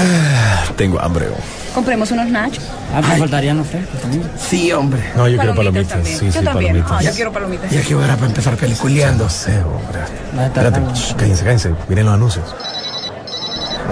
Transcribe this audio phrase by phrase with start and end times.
[0.00, 1.26] Ah, tengo hambre.
[1.74, 2.64] Compremos unos nachos.
[2.94, 4.24] Ah, pues faltarían los frescos también.
[4.36, 5.00] Sí, hombre.
[5.14, 6.18] No, yo quiero Palomitas también.
[6.18, 6.72] Sí, yo sí, también.
[6.72, 6.92] palomitas.
[6.92, 7.70] Ah, yo quiero palomitas.
[7.70, 9.24] Ya que hora para empezar peliculeando.
[9.24, 10.00] No sé, hombre.
[10.46, 11.70] Espérate, shh, cállense, cállense.
[11.88, 12.44] Miren los anuncios.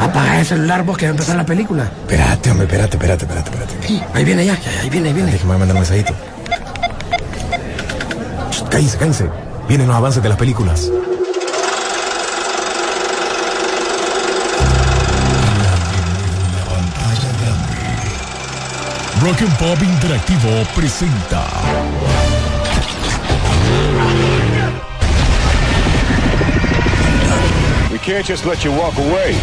[0.01, 1.85] Apaga el celular vos que va a empezar la película.
[1.85, 4.05] Espérate, hombre, espérate, espérate, espérate, espérate.
[4.15, 5.31] Ahí viene ya, ya, ahí viene, ahí viene.
[5.33, 6.13] Déjame mandar un mensajito.
[8.51, 9.27] Shh, Cállense, cállense.
[9.69, 10.91] Vienen los avances de las películas.
[19.23, 21.45] Rock and Pop Interactivo presenta.
[27.91, 29.35] We can't just let you walk away.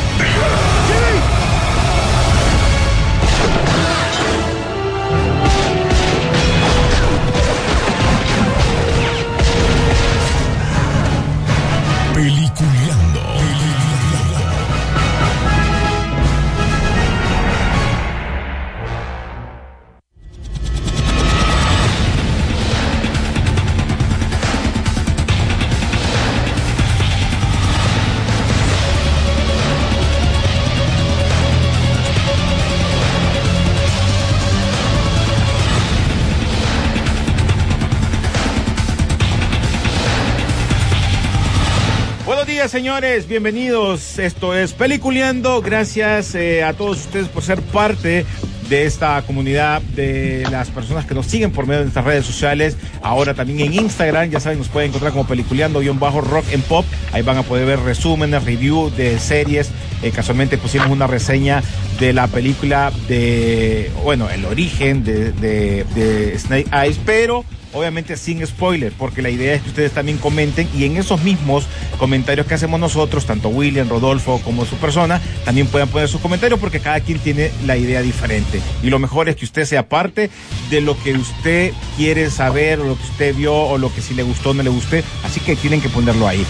[42.76, 43.26] Señores.
[43.30, 44.20] Bienvenidos.
[44.20, 45.62] Esto es Peliculeando.
[45.62, 48.26] Gracias eh, a todos ustedes por ser parte
[48.68, 52.76] de esta comunidad de las personas que nos siguen por medio de nuestras redes sociales.
[53.02, 56.86] Ahora también en Instagram, ya saben, nos pueden encontrar como Peliculeando-Rock en Pop.
[57.14, 59.70] Ahí van a poder ver resúmenes, review de series.
[60.04, 61.64] Eh, casualmente pusimos una reseña
[61.98, 67.46] de la película de, bueno, el origen de, de, de Snake Eyes, pero
[67.76, 71.68] obviamente sin spoiler, porque la idea es que ustedes también comenten y en esos mismos
[72.00, 76.60] comentarios que hacemos nosotros, tanto William, Rodolfo como su persona, también puedan poner sus comentarios
[76.60, 78.62] porque cada quien tiene la idea diferente.
[78.82, 80.30] Y lo mejor es que usted sea parte
[80.70, 84.14] de lo que usted quiere saber, o lo que usted vio, o lo que si
[84.14, 85.04] le gustó o no le guste.
[85.24, 86.46] Así que tienen que ponerlo ahí.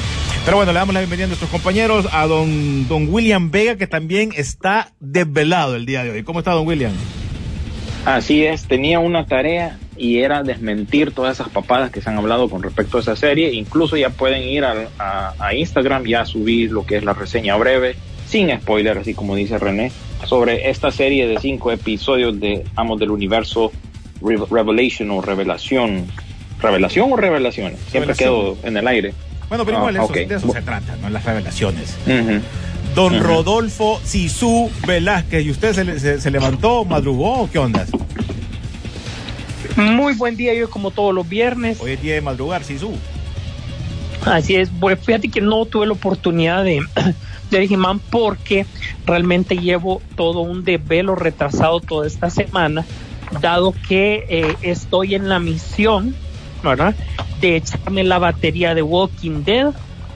[0.45, 3.87] Pero bueno, le damos la bienvenida a nuestros compañeros, a don, don William Vega, que
[3.87, 6.23] también está desvelado el día de hoy.
[6.23, 6.91] ¿Cómo está, don William?
[8.05, 12.49] Así es, tenía una tarea y era desmentir todas esas papadas que se han hablado
[12.49, 13.53] con respecto a esa serie.
[13.53, 17.13] Incluso ya pueden ir a, a- a Instagram y a subir lo que es la
[17.13, 17.95] reseña breve,
[18.27, 19.91] sin spoiler, así como dice René,
[20.25, 23.71] sobre esta serie de cinco episodios de Amos del Universo
[24.21, 26.05] Re- Revelation o Revelación.
[26.61, 27.79] ¿Revelación o Revelaciones?
[27.91, 28.55] Siempre Revelación.
[28.55, 29.13] quedo en el aire.
[29.49, 31.09] Bueno, pero Ah, igual eso, de eso se trata, ¿no?
[31.09, 31.95] Las revelaciones.
[32.95, 33.19] Don.
[33.21, 37.85] Rodolfo Sisu Velázquez, ¿y usted se, se- se levantó, madrugó o qué onda?
[39.75, 41.81] Muy buen día, yo como todos los viernes.
[41.81, 42.93] Hoy es día de madrugar, Sisu.
[44.25, 46.81] Así es, pues fíjate que no tuve la oportunidad de,
[47.51, 48.65] de Digimon porque
[49.05, 52.85] realmente llevo todo un desvelo retrasado toda esta semana,
[53.41, 56.15] dado que eh, estoy en la misión,
[56.63, 56.95] ¿verdad?
[57.41, 59.73] De echarme la batería de Walking Dead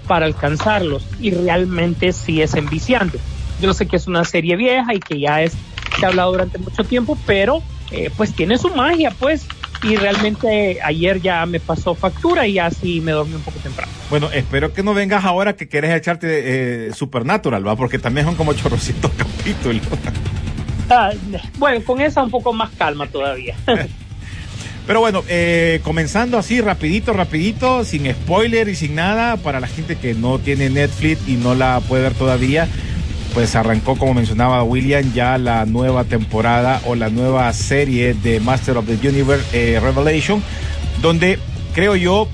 [0.07, 3.19] para alcanzarlos y realmente sí es enviciante.
[3.61, 5.53] Yo sé que es una serie vieja y que ya es,
[5.99, 7.61] se ha hablado durante mucho tiempo, pero
[7.91, 9.45] eh, pues tiene su magia, pues.
[9.81, 13.91] Y realmente ayer ya me pasó factura y así me dormí un poco temprano.
[14.09, 17.77] Bueno, espero que no vengas ahora que quieres echarte eh, Supernatural, ¿va?
[17.77, 19.83] Porque también son como chorrocitos capítulos.
[20.91, 21.11] Ah,
[21.59, 23.55] bueno, con esa un poco más calma todavía.
[24.88, 29.97] Pero bueno, eh, comenzando así, rapidito, rapidito, sin spoiler y sin nada, para la gente
[29.97, 32.67] que no tiene Netflix y no la puede ver todavía,
[33.34, 38.78] pues arrancó, como mencionaba William, ya la nueva temporada o la nueva serie de Master
[38.78, 40.44] of the Universe eh, Revelation,
[41.01, 41.39] donde
[41.73, 42.28] creo yo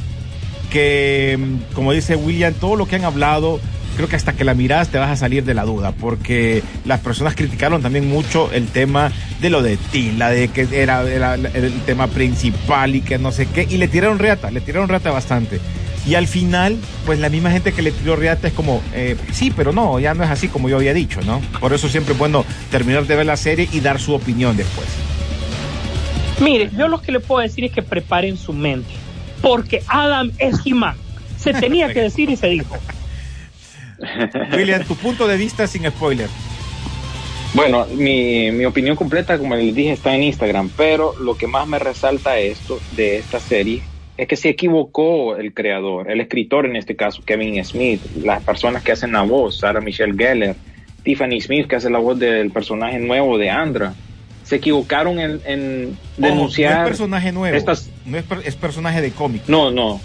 [0.72, 3.60] que, mm, como dice William, todo lo que han hablado,
[3.96, 7.00] creo que hasta que la miras te vas a salir de la duda, porque las
[7.00, 9.12] personas criticaron también mucho el tema
[9.42, 13.48] de lo de Tila, de que era, era el tema principal y que no sé
[13.48, 15.60] qué, y le tiraron reata, le tiraron reata bastante.
[16.08, 19.52] Y al final, pues la misma gente que le tiró reata es como, eh, sí,
[19.56, 21.42] pero no, ya no es así como yo había dicho, ¿no?
[21.60, 24.88] Por eso siempre es bueno terminar de ver la serie y dar su opinión después.
[26.40, 28.92] Mire, yo lo que le puedo decir es que preparen su mente,
[29.42, 30.96] porque Adam es He-Man.
[31.40, 32.78] Se tenía que decir y se dijo.
[34.56, 36.30] William, tu punto de vista sin spoiler.
[37.54, 41.66] Bueno, mi, mi opinión completa, como les dije, está en Instagram, pero lo que más
[41.68, 43.82] me resalta esto de esta serie
[44.18, 48.84] es que se equivocó el creador, el escritor en este caso, Kevin Smith, las personas
[48.84, 50.58] que hacen la voz, Sarah Michelle Gellar,
[51.04, 53.96] Tiffany Smith, que hace la voz del personaje nuevo de Andra,
[54.42, 56.76] se equivocaron en, en Ojo, denunciar.
[56.76, 59.44] no es personaje nuevo, estas- no es, per- es personaje de cómic.
[59.48, 60.02] No, no.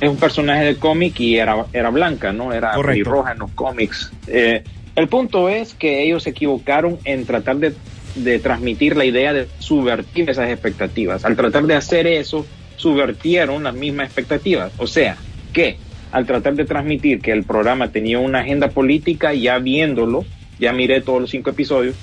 [0.00, 2.52] Es un personaje de cómic y era, era blanca, ¿no?
[2.52, 2.74] Era
[3.04, 4.14] roja en los cómics.
[4.28, 4.62] Eh,
[4.94, 7.74] El punto es que ellos se equivocaron en tratar de,
[8.14, 11.24] de transmitir la idea de subvertir esas expectativas.
[11.24, 12.46] Al tratar de hacer eso,
[12.78, 14.72] subvertieron las mismas expectativas.
[14.78, 15.18] O sea,
[15.52, 15.76] que
[16.10, 20.24] al tratar de transmitir que el programa tenía una agenda política, ya viéndolo,
[20.58, 21.94] ya miré todos los cinco episodios,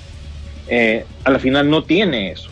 [0.68, 2.50] eh, a la final no tiene eso.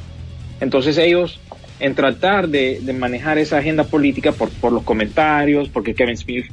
[0.61, 1.41] Entonces ellos,
[1.79, 6.47] en tratar de, manejar esa agenda política por, por, los comentarios, porque Kevin Smith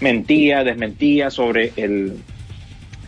[0.00, 2.18] mentía, desmentía sobre el,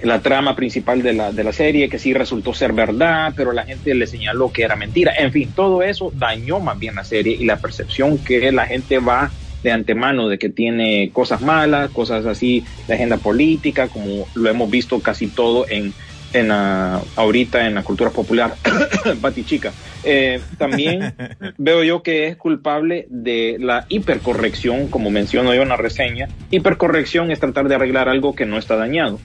[0.03, 3.65] la trama principal de la, de la serie, que sí resultó ser verdad, pero la
[3.65, 5.13] gente le señaló que era mentira.
[5.17, 8.99] En fin, todo eso dañó más bien la serie y la percepción que la gente
[8.99, 9.31] va
[9.63, 14.71] de antemano de que tiene cosas malas, cosas así de agenda política, como lo hemos
[14.71, 15.93] visto casi todo en,
[16.33, 18.55] en la, ahorita en la cultura popular,
[19.21, 19.73] Batichica.
[20.05, 21.15] Eh, también
[21.59, 26.29] veo yo que es culpable de la hipercorrección, como menciono yo en la reseña.
[26.51, 29.19] Hipercorrección es tratar de arreglar algo que no está dañado.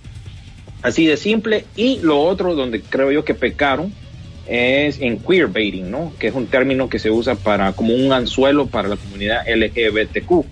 [0.81, 1.65] Así de simple.
[1.75, 3.93] Y lo otro donde creo yo que pecaron
[4.47, 6.13] es en queerbaiting, ¿no?
[6.19, 10.45] Que es un término que se usa para como un anzuelo para la comunidad LGBTQ,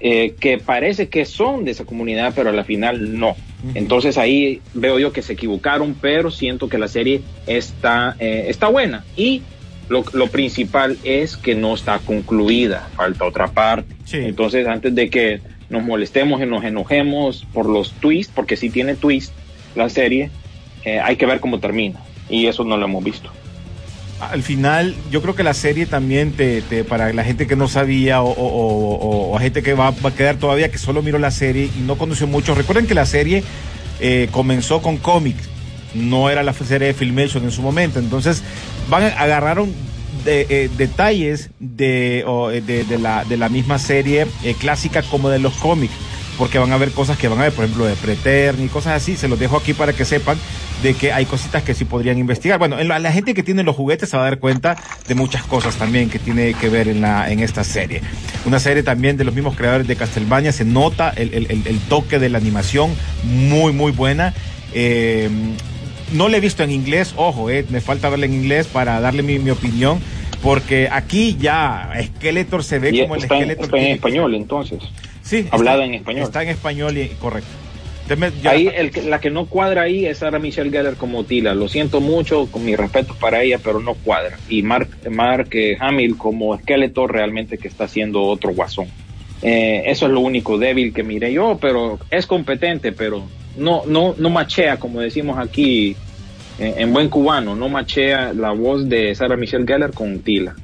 [0.00, 3.36] eh, que parece que son de esa comunidad, pero a la final no.
[3.74, 8.68] Entonces ahí veo yo que se equivocaron, pero siento que la serie está, eh, está
[8.68, 9.04] buena.
[9.16, 9.42] Y
[9.88, 13.94] lo, lo, principal es que no está concluida, falta otra parte.
[14.04, 14.18] Sí.
[14.18, 18.94] Entonces antes de que nos molestemos y nos enojemos por los twists, porque sí tiene
[18.94, 19.34] twist
[19.74, 20.30] la serie,
[20.84, 23.30] eh, hay que ver cómo termina y eso no lo hemos visto.
[24.20, 28.20] Al final, yo creo que la serie también, te, para la gente que no sabía
[28.20, 31.80] o, o, gente que va, va, a quedar todavía, que solo miró la serie y
[31.80, 33.42] no conoció mucho, recuerden que la serie
[33.98, 35.48] eh, comenzó con cómics,
[35.94, 38.42] no era la serie de Filmation en su momento, entonces
[38.90, 39.72] van agarraron
[40.24, 42.22] de, eh, detalles de,
[42.66, 45.94] de, de, la, de la misma serie eh, clásica como de los cómics
[46.38, 48.94] porque van a ver cosas que van a ver, por ejemplo, de Pretern y cosas
[48.94, 49.16] así.
[49.16, 50.38] Se los dejo aquí para que sepan
[50.82, 52.58] de que hay cositas que sí podrían investigar.
[52.58, 55.42] Bueno, la, la, gente que tiene los juguetes se va a dar cuenta de muchas
[55.44, 58.00] cosas también que tiene que ver en, la, en esta serie.
[58.46, 61.78] Una serie también de los mismos creadores de Castlevania, se nota el, el, el, el
[61.80, 62.94] toque de la animación,
[63.24, 64.34] muy, muy buena.
[64.72, 65.28] Eh,
[66.12, 69.22] no le he visto en inglés, ojo, eh, me falta verla en inglés para darle
[69.22, 70.00] mi, mi opinión,
[70.42, 73.64] porque aquí ya Skeletor se ve y como el está Skeletor.
[73.64, 74.82] En, está en español, entonces.
[75.22, 76.22] Sí, hablada está, en español.
[76.22, 77.50] Está en español y correcto.
[78.44, 81.54] Ahí el, la que no cuadra ahí es Sarah Michelle Gellar como Tila.
[81.54, 84.36] Lo siento mucho, con mi respeto para ella, pero no cuadra.
[84.48, 88.88] Y Mark, Mark eh, Hamill como Skeletor realmente que está haciendo otro guasón.
[89.42, 93.22] Eh, eso es lo único débil que miré yo, pero es competente, pero
[93.56, 95.94] no, no, no machea, como decimos aquí
[96.58, 100.56] en, en buen cubano, no machea la voz de Sarah Michelle Gellar con Tila.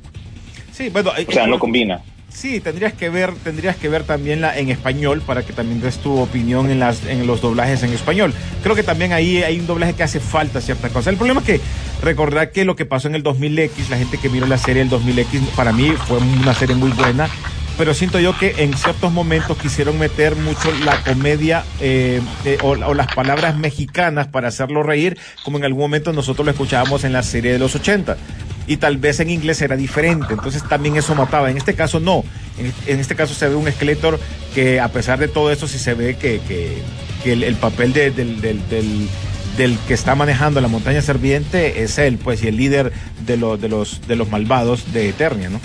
[0.72, 2.00] Sí, bueno, o sea, no combina.
[2.36, 5.96] Sí, tendrías que ver, tendrías que ver también la en español para que también des
[5.96, 8.34] tu opinión en las en los doblajes en español.
[8.62, 11.06] Creo que también ahí hay un doblaje que hace falta ciertas cosas.
[11.06, 11.60] El problema es que
[12.02, 14.90] recordar que lo que pasó en el 2000X, la gente que miró la serie del
[14.90, 17.26] 2000X para mí fue una serie muy buena,
[17.78, 22.72] pero siento yo que en ciertos momentos quisieron meter mucho la comedia eh, eh, o,
[22.72, 27.14] o, las palabras mexicanas para hacerlo reír, como en algún momento nosotros lo escuchábamos en
[27.14, 28.18] la serie de los 80
[28.66, 31.50] y tal vez en inglés era diferente, entonces también eso mataba.
[31.50, 32.24] En este caso no,
[32.58, 34.18] en, en este caso se ve un Skeletor
[34.54, 36.78] que a pesar de todo eso sí se ve que, que,
[37.22, 39.08] que el, el, papel de, del, del, del,
[39.56, 42.92] del, que está manejando la montaña serviente es él, pues, y el líder
[43.26, 45.60] de, lo, de, los, de los malvados de Eternia, ¿no?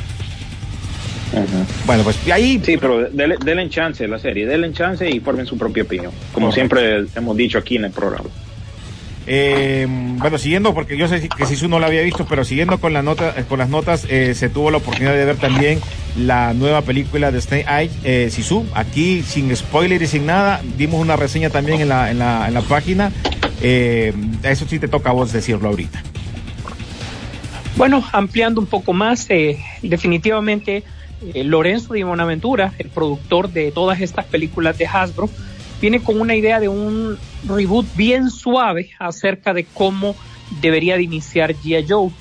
[1.86, 2.62] Bueno, pues ahí.
[2.64, 6.12] Sí, pero denle, denle chance a la serie, denle chance y formen su propia opinión,
[6.34, 8.30] como siempre hemos dicho aquí en el programa.
[9.28, 9.88] Eh,
[10.18, 13.04] bueno, siguiendo, porque yo sé que Sisu no la había visto, pero siguiendo con, la
[13.04, 15.80] nota, con las notas, eh, se tuvo la oportunidad de ver también
[16.18, 18.66] la nueva película de Snake Eyes, eh, Sisu.
[18.74, 22.54] Aquí, sin spoiler y sin nada, dimos una reseña también en la, en la, en
[22.54, 23.12] la página.
[23.62, 24.14] Eh,
[24.44, 26.04] eso sí te toca a vos decirlo ahorita.
[27.76, 30.84] Bueno, ampliando un poco más, eh, definitivamente
[31.34, 35.30] eh, Lorenzo de Bonaventura, el productor de todas estas películas de Hasbro,
[35.82, 40.16] viene con una idea de un reboot bien suave acerca de cómo
[40.62, 41.86] debería de iniciar G.I.
[41.90, 42.12] Joe.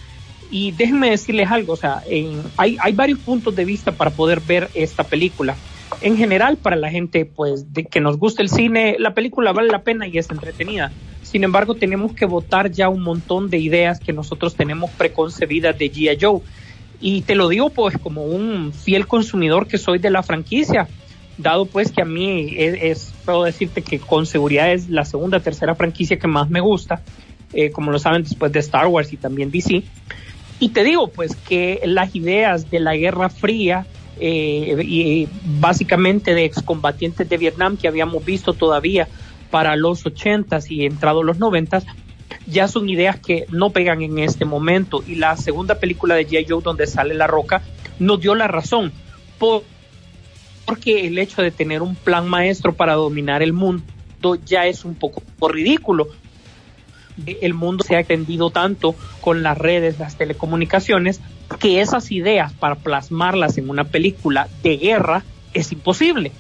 [0.50, 2.02] Y déjenme decirles algo, o sea,
[2.57, 5.55] hay, varios puntos de vista para poder ver esta película.
[6.00, 9.83] En general, para la gente pues que nos gusta el cine, la película vale la
[9.83, 10.90] pena y es entretenida.
[11.23, 15.93] Sin embargo, tenemos que votar ya un montón de ideas que nosotros tenemos preconcebidas de
[15.93, 16.19] G.I.
[16.21, 16.40] Joe.
[17.00, 20.88] Y te lo digo pues como un fiel consumidor que soy de la franquicia
[21.42, 25.40] dado pues que a mí es, es, puedo decirte que con seguridad es la segunda,
[25.40, 27.02] tercera franquicia que más me gusta,
[27.52, 29.82] eh, como lo saben después de Star Wars y también DC.
[30.59, 33.87] Y te digo pues que las ideas de la Guerra Fría
[34.20, 35.28] eh, y
[35.59, 39.09] básicamente de excombatientes de Vietnam que habíamos visto todavía
[39.50, 41.85] para los 80s y entrado los 90s,
[42.47, 45.02] ya son ideas que no pegan en este momento.
[45.06, 46.47] Y la segunda película de G.I.
[46.49, 47.62] Joe, donde sale La Roca,
[47.99, 48.92] nos dio la razón.
[50.64, 53.85] Porque el hecho de tener un plan maestro para dominar el mundo
[54.45, 56.09] ya es un poco ridículo.
[57.26, 61.21] El mundo se ha extendido tanto con las redes, las telecomunicaciones,
[61.59, 66.33] que esas ideas para plasmarlas en una película de guerra es imposible,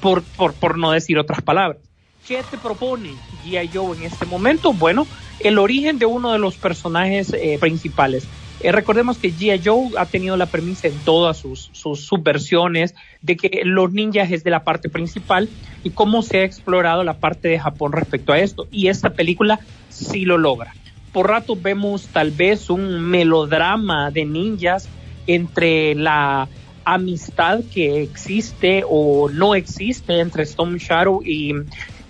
[0.00, 1.78] por, por, por no decir otras palabras.
[2.26, 3.10] ¿Qué te propone
[3.44, 3.70] G.I.
[3.72, 4.72] Joe en este momento?
[4.72, 5.06] Bueno,
[5.40, 8.26] el origen de uno de los personajes eh, principales.
[8.60, 9.60] Eh, recordemos que G.I.
[9.64, 14.44] Joe ha tenido la premisa en todas sus, sus subversiones de que los ninjas es
[14.44, 15.48] de la parte principal
[15.84, 18.66] y cómo se ha explorado la parte de Japón respecto a esto.
[18.70, 20.74] Y esta película sí lo logra.
[21.12, 24.88] Por rato vemos tal vez un melodrama de ninjas
[25.26, 26.48] entre la
[26.84, 31.52] amistad que existe o no existe entre Stone Shadow y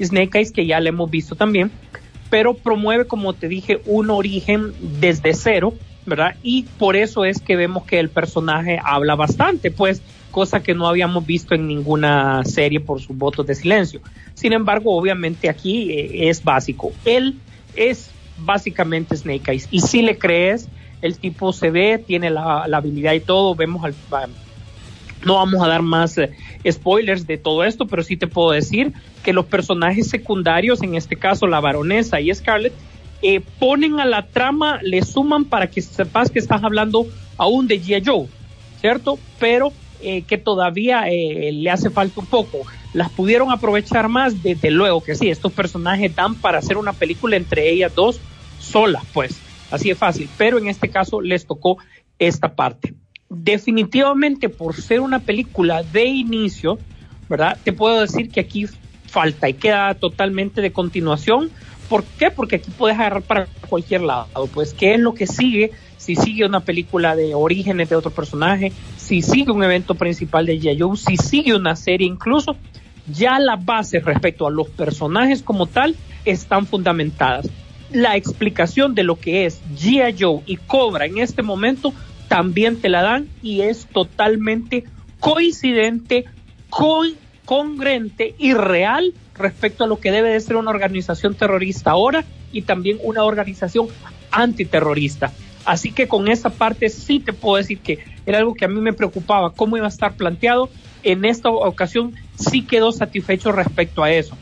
[0.00, 1.70] Snake Eyes, que ya le hemos visto también,
[2.30, 5.72] pero promueve, como te dije, un origen desde cero,
[6.42, 10.86] Y por eso es que vemos que el personaje habla bastante, pues, cosa que no
[10.86, 14.00] habíamos visto en ninguna serie por sus votos de silencio.
[14.34, 16.92] Sin embargo, obviamente aquí eh, es básico.
[17.04, 17.36] Él
[17.74, 19.68] es básicamente Snake Eyes.
[19.70, 20.68] Y si le crees,
[21.02, 23.94] el tipo se ve, tiene la, la habilidad y todo, vemos al,
[25.24, 26.30] no vamos a dar más eh,
[26.70, 28.92] spoilers de todo esto, pero sí te puedo decir
[29.24, 32.74] que los personajes secundarios, en este caso la baronesa y Scarlett,
[33.34, 37.06] eh, ponen a la trama, le suman para que sepas que estás hablando
[37.36, 38.02] aún de G.I.
[38.04, 38.26] Joe,
[38.80, 39.18] ¿cierto?
[39.38, 42.58] Pero eh, que todavía le hace falta un poco.
[42.92, 47.36] Las pudieron aprovechar más, desde luego que sí, estos personajes dan para hacer una película
[47.36, 48.20] entre ellas dos
[48.60, 49.38] solas, pues,
[49.70, 51.78] así es fácil, pero en este caso les tocó
[52.18, 52.94] esta parte
[53.28, 56.78] definitivamente por ser una película de inicio,
[57.28, 57.58] ¿verdad?
[57.62, 58.66] Te puedo decir que aquí
[59.06, 61.50] falta y queda totalmente de continuación.
[61.88, 62.30] ¿Por qué?
[62.30, 64.26] Porque aquí puedes agarrar para cualquier lado.
[64.52, 65.72] Pues, ¿qué es lo que sigue?
[65.96, 70.58] Si sigue una película de orígenes de otro personaje, si sigue un evento principal de
[70.60, 70.96] G.I.
[70.96, 72.56] si sigue una serie incluso,
[73.12, 77.48] ya las bases respecto a los personajes como tal están fundamentadas.
[77.92, 80.16] La explicación de lo que es G.I.
[80.18, 81.92] Joe y Cobra en este momento
[82.28, 84.84] también te la dan y es totalmente
[85.20, 86.24] coincidente,
[87.44, 92.62] congruente y real respecto a lo que debe de ser una organización terrorista ahora y
[92.62, 93.88] también una organización
[94.30, 95.32] antiterrorista.
[95.64, 98.80] Así que con esa parte sí te puedo decir que era algo que a mí
[98.80, 100.70] me preocupaba, cómo iba a estar planteado.
[101.02, 104.36] En esta ocasión sí quedó satisfecho respecto a eso.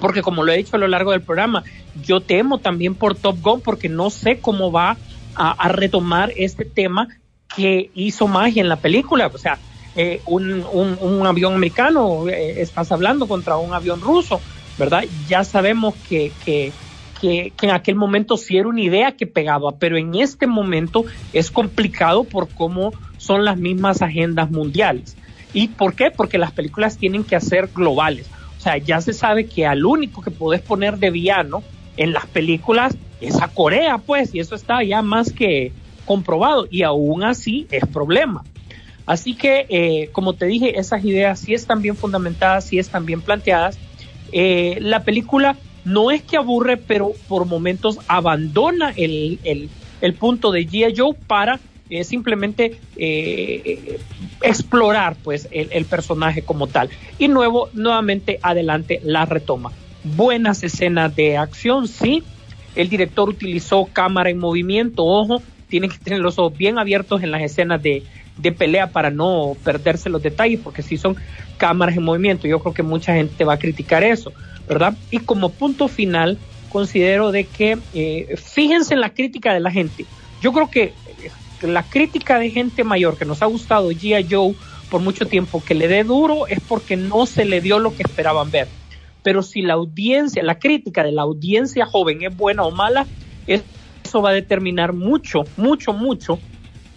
[0.00, 1.62] Porque como lo he dicho a lo largo del programa,
[2.02, 4.96] yo temo también por Top Gun porque no sé cómo va
[5.36, 7.08] a, retomar este tema
[7.54, 9.30] que hizo magia en la película.
[9.32, 9.58] O sea,
[9.96, 14.40] eh, un, un, avión americano, eh, estás hablando contra un avión ruso,
[14.76, 15.04] ¿verdad?
[15.28, 16.72] Ya sabemos que, que,
[17.20, 21.50] que, en aquel momento sí era una idea que pegaba, pero en este momento es
[21.50, 25.16] complicado por cómo son las mismas agendas mundiales.
[25.52, 26.10] ¿Y por qué?
[26.10, 28.26] Porque las películas tienen que ser globales.
[28.58, 31.62] O sea, ya se sabe que al único que podés poner de villano
[31.96, 35.72] en las películas es a Corea, pues, y eso está ya más que
[36.04, 38.42] comprobado, y aún así es problema.
[39.06, 43.20] Así que, eh, como te dije, esas ideas sí están bien fundamentadas, sí están bien
[43.20, 43.78] planteadas.
[44.32, 50.66] Eh, la película no es que aburre, pero por momentos abandona el, el, punto de
[50.66, 50.94] G.I.
[50.96, 52.78] Joe para eh, simplemente
[54.40, 56.88] explorar pues el, el, personaje como tal.
[57.18, 59.72] Y nuevo, nuevamente adelante la retoma
[60.04, 62.22] buenas escenas de acción, sí.
[62.76, 67.30] El director utilizó cámara en movimiento, ojo, tienen que tener los ojos bien abiertos en
[67.30, 68.02] las escenas de,
[68.36, 71.16] de pelea para no perderse los detalles, porque si son
[71.56, 74.32] cámaras en movimiento, yo creo que mucha gente va a criticar eso,
[74.68, 74.96] ¿verdad?
[75.10, 76.38] Y como punto final,
[76.68, 80.06] considero de que, eh, fíjense en la crítica de la gente.
[80.40, 81.30] Yo creo que eh,
[81.62, 84.26] la crítica de gente mayor que nos ha gustado G.I.
[84.28, 84.54] Joe
[84.90, 88.02] por mucho tiempo, que le dé duro es porque no se le dio lo que
[88.02, 88.68] esperaban ver
[89.24, 93.06] pero si la audiencia, la crítica de la audiencia joven es buena o mala,
[93.46, 96.38] eso va a determinar mucho, mucho, mucho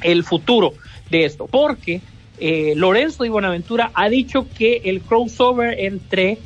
[0.01, 0.74] el futuro
[1.10, 2.01] de esto, porque
[2.39, 6.38] eh, Lorenzo de Buenaventura ha dicho que el crossover entre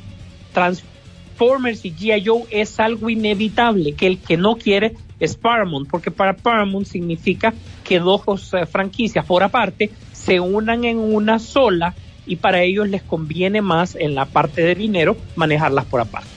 [0.54, 2.24] Transformers y G.I.
[2.26, 7.54] Joe es algo inevitable, que el que no quiere es Paramount, porque para Paramount significa
[7.84, 11.94] que dos eh, franquicias por aparte se unan en una sola
[12.26, 16.31] y para ellos les conviene más en la parte de dinero manejarlas por aparte.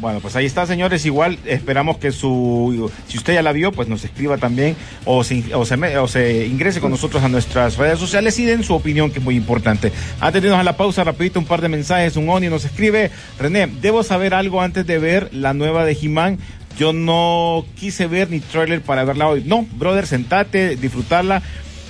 [0.00, 1.04] Bueno, pues ahí está, señores.
[1.04, 5.54] Igual esperamos que su, si usted ya la vio, pues nos escriba también o se,
[5.54, 9.10] o se, o se ingrese con nosotros a nuestras redes sociales y den su opinión,
[9.10, 9.92] que es muy importante.
[10.18, 12.16] Antes de a la pausa, rapidito un par de mensajes.
[12.16, 16.38] Un Oni nos escribe, René, debo saber algo antes de ver la nueva de He-Man.
[16.78, 19.42] Yo no quise ver ni trailer para verla hoy.
[19.44, 21.42] No, brother, sentate, disfrutarla.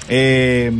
[0.08, 0.72] Eh,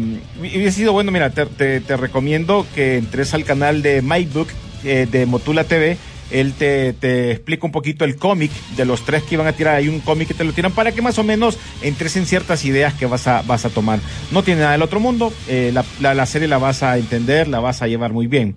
[0.42, 4.48] y hubiese sido bueno, mira, te, te- te recomiendo que entres al canal de MyBook
[4.84, 5.96] eh, de Motula TV.
[6.30, 9.76] Él te, te explica un poquito el cómic de los tres que iban a tirar.
[9.76, 12.64] Hay un cómic que te lo tiran para que más o menos entres en ciertas
[12.64, 13.98] ideas que vas a, vas a tomar.
[14.30, 15.32] No tiene nada del otro mundo.
[15.48, 18.54] eh, la, la- serie la vas a entender, la vas a llevar muy bien.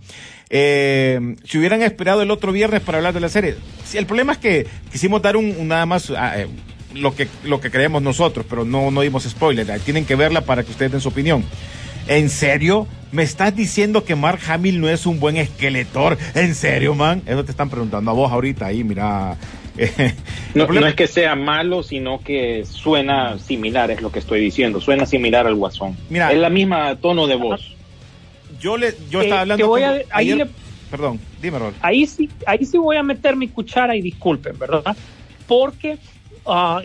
[0.50, 4.34] Eh, si hubieran esperado el otro viernes para hablar de la serie, sí, el problema
[4.34, 6.48] es que quisimos dar un, nada más ah, eh,
[6.94, 9.65] lo que lo que creemos nosotros, pero no no dimos spoiler.
[9.80, 11.44] Tienen que verla para que ustedes den su opinión.
[12.07, 12.88] ¿En serio?
[13.12, 16.17] ¿Me estás diciendo que Mark Hamill no es un buen esqueletor?
[16.36, 17.22] ¿En serio, man?
[17.25, 19.38] Eso te están preguntando a vos ahorita ahí, mira.
[20.53, 24.79] No, es que sea malo, sino que suena similar, es lo que estoy diciendo.
[24.79, 25.98] Suena similar al Guasón.
[26.12, 26.31] Mira.
[26.31, 27.75] es la misma tono de voz.
[28.62, 30.48] yo le yo Eh, estaba hablando voy a- ahí ayer- le-
[30.91, 31.74] Perdón, dime, Rol.
[31.81, 34.95] ahí sí, ahí sí voy a meter mi cuchara y disculpen, ¿verdad?
[35.48, 35.98] Porque
[36.45, 36.81] ah,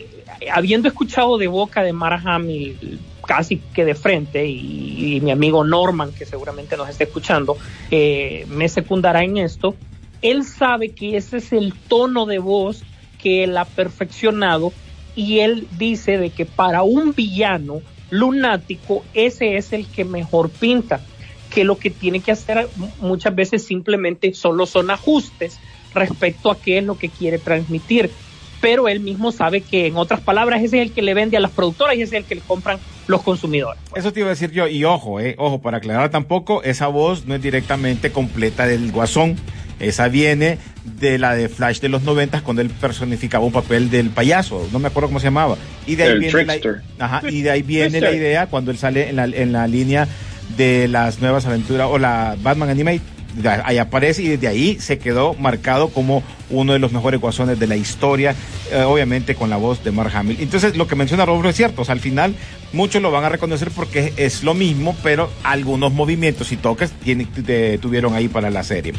[0.50, 2.98] habiendo escuchado de boca de Mara Hamill
[3.28, 7.58] casi que de frente y, mi amigo Norman, que seguramente nos está escuchando,
[7.90, 9.76] eh, me secundará en esto,
[10.23, 12.87] él sabe que ese es el tono de voz
[13.18, 14.73] que él ha perfeccionado
[15.14, 21.04] y él dice de que para un villano lunático ese es el que mejor pinta
[21.50, 25.61] que lo que tiene que hacer mu- muchas veces simplemente solo son ajustes
[25.92, 28.16] respecto a qué es lo que quiere transmitir.
[28.60, 31.40] Pero él mismo sabe que, en otras palabras, ese es el que le vende a
[31.40, 33.80] las productoras y ese es el que le compran los consumidores.
[33.94, 37.26] Eso te iba a decir yo, y ojo, eh, ojo, para aclarar tampoco, esa voz
[37.26, 39.36] no es directamente completa del Guasón.
[39.80, 44.10] Esa viene de la de Flash de los noventas cuando él personificaba un papel del
[44.10, 45.56] payaso, no me acuerdo cómo se llamaba.
[45.86, 46.82] Y de ahí El viene la, trickster.
[46.98, 50.08] ajá, y de ahí viene la idea cuando él sale en la, en la línea
[50.56, 53.02] de las nuevas aventuras o la Batman Animate.
[53.42, 57.59] De Ahí aparece y desde ahí se quedó marcado como uno de los mejores guasones
[57.59, 58.35] de la historia,
[58.73, 60.38] eh, obviamente con la voz de Mark Hamill.
[60.40, 62.34] Entonces, lo que menciona Roberto es cierto, al final
[62.73, 67.26] muchos lo van a reconocer porque es lo mismo, pero algunos movimientos y toques tienen,
[67.26, 68.93] te- tuvieron ahí para la serie.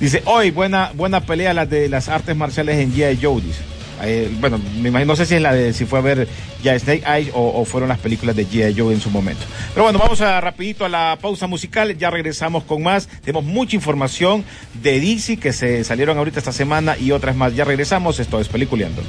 [0.00, 3.18] Dice, hoy buena, buena pelea la de las artes marciales en G.I.
[3.22, 3.60] Joe, dice.
[4.06, 6.28] Eh, bueno, me imagino, no sé si es la de si fue a ver
[6.62, 8.74] ya Snake Eyes o, fueron las películas de G.I.
[8.78, 9.44] Joe en su momento.
[9.72, 13.08] Pero bueno, vamos a rapidito a la pausa musical, ya regresamos con más.
[13.22, 14.44] Tenemos mucha información
[14.82, 17.54] de DC que se salieron ahorita esta semana y otras más.
[17.54, 19.02] Ya regresamos, esto es Peliculeando.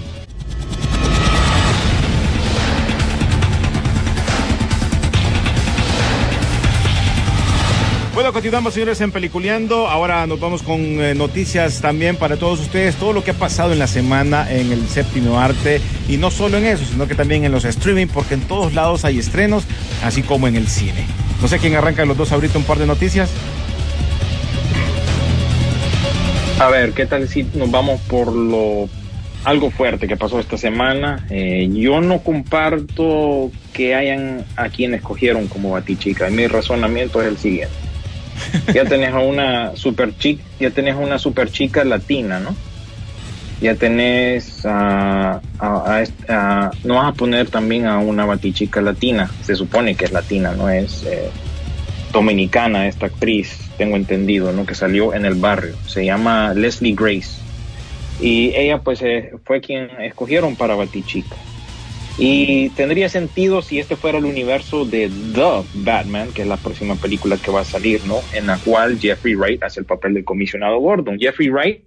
[8.35, 9.87] Continuamos, señores, en Peliculeando.
[9.87, 12.97] Ahora nos vamos con eh, noticias también para todos ustedes.
[12.97, 15.79] Todo lo que ha pasado en la semana en el séptimo arte.
[16.09, 19.05] Y no solo en eso, sino que también en los streaming, porque en todos lados
[19.05, 19.63] hay estrenos,
[20.03, 21.05] así como en el cine.
[21.41, 23.29] No sé quién arranca los dos ahorita un par de noticias.
[26.59, 28.89] A ver, ¿qué tal si nos vamos por lo
[29.45, 31.25] algo fuerte que pasó esta semana?
[31.29, 36.29] Eh, yo no comparto que hayan a quienes escogieron como Batichica.
[36.29, 37.84] Mi razonamiento es el siguiente.
[38.73, 42.55] Ya tenés a una super chica, ya tenés una super chica latina, ¿no?
[43.61, 45.39] Ya tenés a-
[46.83, 50.69] no vas a poner también a una batichica latina, se supone que es latina, no
[50.69, 51.29] es eh,
[52.11, 54.65] dominicana esta actriz, tengo entendido, ¿no?
[54.65, 57.39] Que salió en el barrio, se llama Leslie Grace
[58.19, 61.35] y ella pues eh, fue quien escogieron para Batichica.
[62.17, 66.95] Y tendría sentido si este fuera el universo de The Batman, que es la próxima
[66.95, 68.21] película que va a salir, ¿no?
[68.31, 71.19] En la cual Jeffrey Wright hace el papel del comisionado Gordon.
[71.19, 71.83] Jeffrey Wright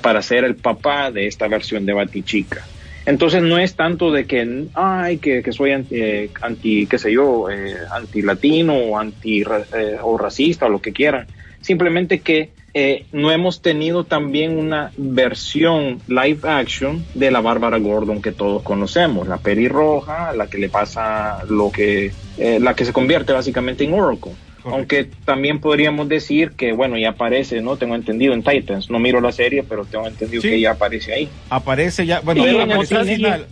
[0.00, 2.64] para ser el papá de esta versión de Batichica.
[3.06, 7.12] Entonces no es tanto de que, ay, que, que soy anti, eh, anti, qué sé
[7.12, 11.26] yo, eh, anti latino o anti eh, o racista o lo que quieran.
[11.64, 18.20] Simplemente que eh, no hemos tenido también una versión live action de la Bárbara Gordon
[18.20, 22.92] que todos conocemos, la pelirroja, la que le pasa lo que, eh, la que se
[22.92, 24.32] convierte básicamente en Oracle.
[24.66, 27.76] Aunque también podríamos decir que, bueno, ya aparece, ¿no?
[27.76, 28.90] Tengo entendido en Titans.
[28.90, 30.48] No miro la serie, pero tengo entendido Sí.
[30.48, 31.28] que ya aparece ahí.
[31.50, 32.98] Aparece ya, bueno, apareció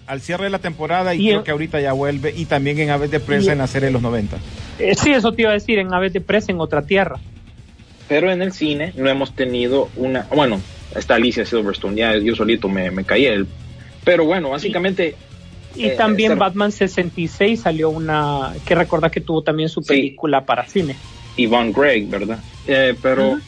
[0.07, 2.33] al, cierre de la temporada y, y creo que ahorita ya vuelve.
[2.37, 4.38] Y también en Aves de Prensa y- en la serie de los 90.
[4.79, 7.18] Eh, sí, eso te iba a decir, en Aves de Presa, en otra tierra.
[8.09, 10.27] Pero en el cine no hemos tenido una.
[10.35, 10.61] Bueno,
[10.95, 13.27] está Alicia Silverstone, ya yo solito me, me caí.
[13.27, 13.47] El,
[14.05, 15.15] pero bueno, básicamente.
[15.75, 19.88] Y Eh, también ser- Batman 66 salió una, que recordar que tuvo también su Sí.
[19.88, 20.97] película para cine.
[21.38, 22.41] Yvonne Gregg, ¿verdad?
[22.67, 23.38] Eh, pero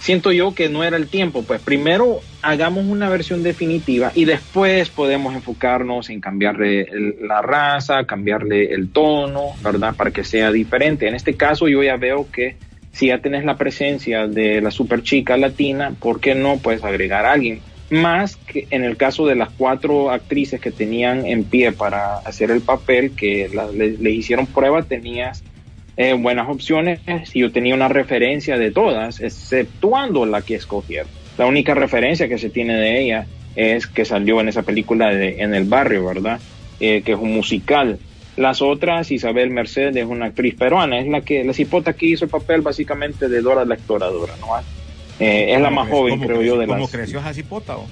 [0.00, 1.44] siento yo que no era el tiempo.
[1.44, 8.04] Pues primero hagamos una versión definitiva y después podemos enfocarnos en cambiarle el- la raza,
[8.04, 9.94] cambiarle el tono, ¿verdad?
[9.94, 11.06] Para que sea diferente.
[11.06, 12.56] En este caso yo ya veo que
[12.94, 17.26] si ya tenés la presencia de la super chica latina, ¿por qué no puedes agregar
[17.26, 17.64] a alguien?
[17.90, 22.50] Más que en el caso de las cuatro actrices que tenían en pie para hacer
[22.52, 25.44] el papel, que la- le, hicieron prueba, tenías
[25.96, 27.02] eh, buenas opciones
[27.34, 31.12] y yo tenía una referencia de todas, exceptuando la que escogieron.
[31.36, 35.36] La única referencia que se tiene de ella es que salió en esa película de
[35.40, 36.42] En el barrio, ¿verdad?
[36.78, 38.00] Eh, que es un musical.
[38.36, 42.24] Las otras, Isabel Mercedes es una actriz peruana, es la que, la cipota que hizo
[42.24, 44.48] el papel básicamente de Dora la exploradora, ¿no?
[45.20, 46.90] Eh, es la más joven, ¿Cómo creo creció- yo, de ¿Cómo las...
[46.90, 47.76] creció Jacipota?
[47.76, 47.86] o?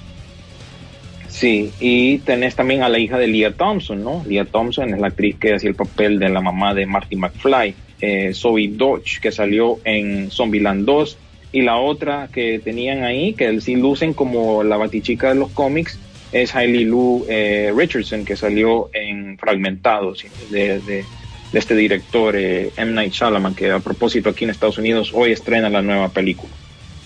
[1.28, 4.22] Sí, y tenés también a la hija de Leah Thompson, ¿no?
[4.28, 7.74] Leah Thompson es la actriz que hacía el papel de la mamá de Marty McFly,
[8.00, 11.16] eh, Zoe Dodge, que salió en Zombieland 2,
[11.52, 15.98] y la otra que tenían ahí, que sí lucen como la batichica de los cómics,
[16.32, 21.08] es Hailey Lou eh, Richardson, que salió en Fragmentados, de, de,
[21.52, 22.92] de este director, eh, M.
[22.92, 26.56] Night Shyamalan, que a propósito aquí en Estados Unidos hoy estrena la nueva película.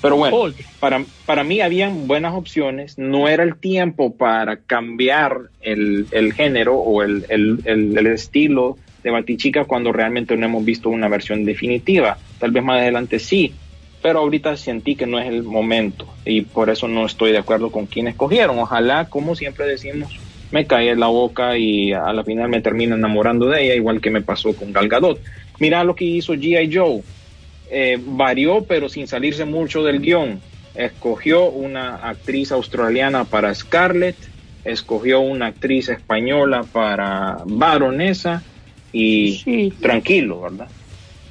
[0.01, 0.37] Pero bueno,
[0.79, 6.77] para, para mí habían buenas opciones, no era el tiempo para cambiar el, el género
[6.77, 11.45] o el, el, el- el estilo de Batichica cuando realmente no hemos visto una versión
[11.45, 12.21] definitiva.
[12.39, 13.59] Tal vez más adelante sí,
[14.07, 17.73] pero ahorita sentí que no es el momento y por eso no estoy de acuerdo
[17.73, 18.57] con quien escogieron.
[18.61, 20.16] Ojalá, como siempre decimos,
[20.53, 24.01] me cae en la boca y a la final me termino enamorando de ella, igual
[24.01, 25.21] que me pasó con Gal Gadot.
[25.59, 26.73] Mira lo que hizo G.I.
[26.73, 27.03] Joe
[27.69, 30.40] eh, varió, pero sin salirse mucho del guion.
[30.77, 34.19] Escogió una actriz australiana para Scarlett,
[34.62, 38.45] escogió una actriz española para Baronesa
[38.92, 39.73] y Sí.
[39.83, 40.69] tranquilo, ¿verdad?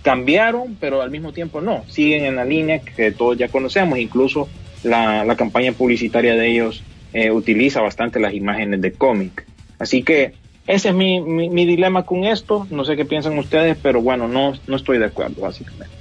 [0.05, 1.83] Cambiaron, pero al mismo tiempo no.
[1.87, 3.97] Siguen en la línea que todos ya conocemos.
[3.97, 4.47] Incluso
[4.83, 9.47] la, la campaña publicitaria de ellos eh, utiliza bastante las imágenes de cómic.
[9.79, 10.33] Así que
[10.67, 12.67] ese es mi, mi, mi dilema con esto.
[12.69, 15.95] No sé qué piensan ustedes, pero bueno, no, no estoy de acuerdo, básicamente.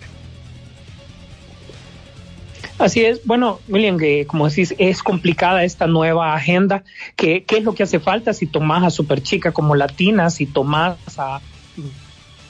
[2.76, 6.84] Así es, bueno, William, que como decís, es complicada esta nueva agenda.
[7.16, 10.98] ¿Qué, qué es lo que hace falta si tomás a Superchica como latina, si tomás
[11.16, 11.40] a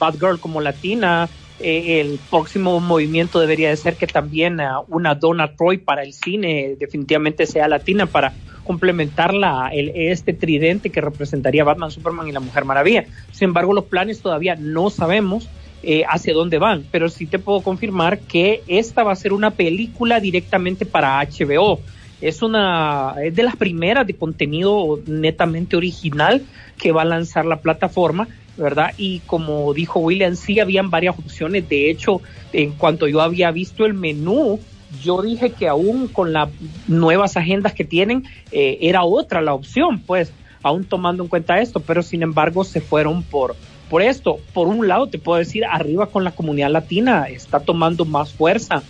[0.01, 1.29] Bad Girl como latina?
[1.61, 6.12] Eh, el próximo movimiento debería de ser que también uh, una Donna Troy para el
[6.12, 8.33] cine definitivamente sea latina para
[8.64, 13.05] complementar la, el, este tridente que representaría Batman, Superman y la Mujer Maravilla.
[13.31, 15.49] Sin embargo, los planes todavía no sabemos
[15.83, 19.51] eh, hacia dónde van, pero sí te puedo confirmar que esta va a ser una
[19.51, 21.79] película directamente para HBO.
[22.21, 26.43] Es una es de las primeras de contenido netamente original
[26.79, 28.93] que va a lanzar la plataforma, ¿verdad?
[28.97, 31.69] Y como dijo William, sí habían varias opciones.
[31.69, 32.21] De hecho,
[32.53, 34.61] en cuanto yo había visto el menú,
[35.03, 36.49] yo dije que aún con las
[36.87, 41.81] nuevas agendas que tienen, eh, era otra la opción, pues, aún tomando en cuenta esto,
[41.81, 43.57] pero sin embargo se fueron por,
[43.90, 44.38] por esto.
[44.53, 48.83] Por un lado, te puedo decir, arriba con la comunidad latina está tomando más fuerza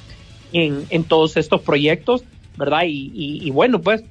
[0.52, 2.22] en, en todos estos proyectos,
[2.56, 2.82] ¿verdad?
[2.86, 4.04] Y, y, y bueno, pues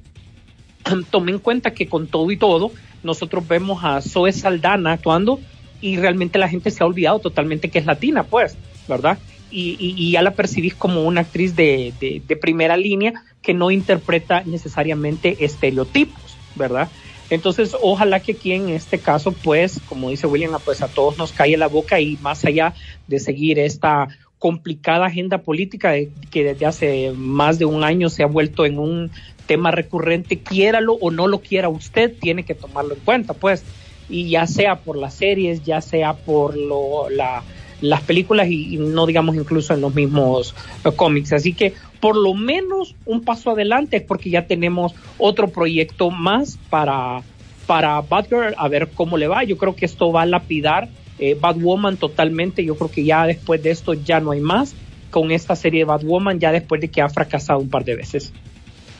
[1.10, 2.72] tomé en cuenta que con todo y todo,
[3.04, 5.40] nosotros vemos a Zoe Saldana actuando
[5.80, 8.56] y realmente la gente se ha olvidado totalmente que es latina, pues,
[8.88, 9.18] ¿verdad?
[9.50, 13.12] Y, y, y ya la percibís como una actriz de, de, de primera línea
[13.42, 16.88] que no interpreta necesariamente estereotipos, ¿verdad?
[17.30, 21.32] Entonces, ojalá que aquí en este caso, pues, como dice William, pues a todos nos
[21.32, 22.74] cae la boca y más allá
[23.06, 24.08] de seguir esta
[24.44, 28.78] complicada agenda política de, que desde hace más de un año se ha vuelto en
[28.78, 29.10] un
[29.46, 33.64] tema recurrente, quiéralo o no lo quiera usted, tiene que tomarlo en cuenta, pues,
[34.10, 37.42] y ya sea por las series, ya sea por lo, la,
[37.80, 40.54] las películas y, no digamos incluso en los mismos
[40.84, 41.32] uh, cómics.
[41.32, 46.58] Así que por lo menos un paso adelante es porque ya tenemos otro proyecto más
[46.68, 47.22] para,
[47.66, 49.42] para Batgirl, a ver cómo le va.
[49.42, 52.64] Yo creo que esto va a lapidar eh, Batwoman totalmente.
[52.64, 54.74] Yo creo que ya después de esto ya no hay más
[55.10, 58.32] con esta serie de Batwoman, ya después de que ha fracasado un par de veces.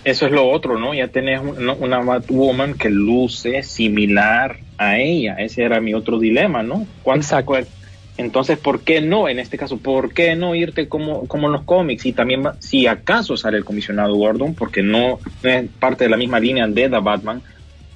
[0.05, 0.95] Eso es lo otro, ¿no?
[0.95, 5.37] Ya tenés una, una Batwoman que luce similar a ella.
[5.39, 6.87] Ese era mi otro dilema, ¿no?
[7.07, 7.57] Exacto.
[8.17, 9.29] Entonces, ¿por qué no?
[9.29, 12.07] En este caso, ¿por qué no irte como, como en los cómics?
[12.07, 16.17] Y también, si acaso sale el comisionado Gordon, porque no, no, es parte de la
[16.17, 17.43] misma línea de The Batman,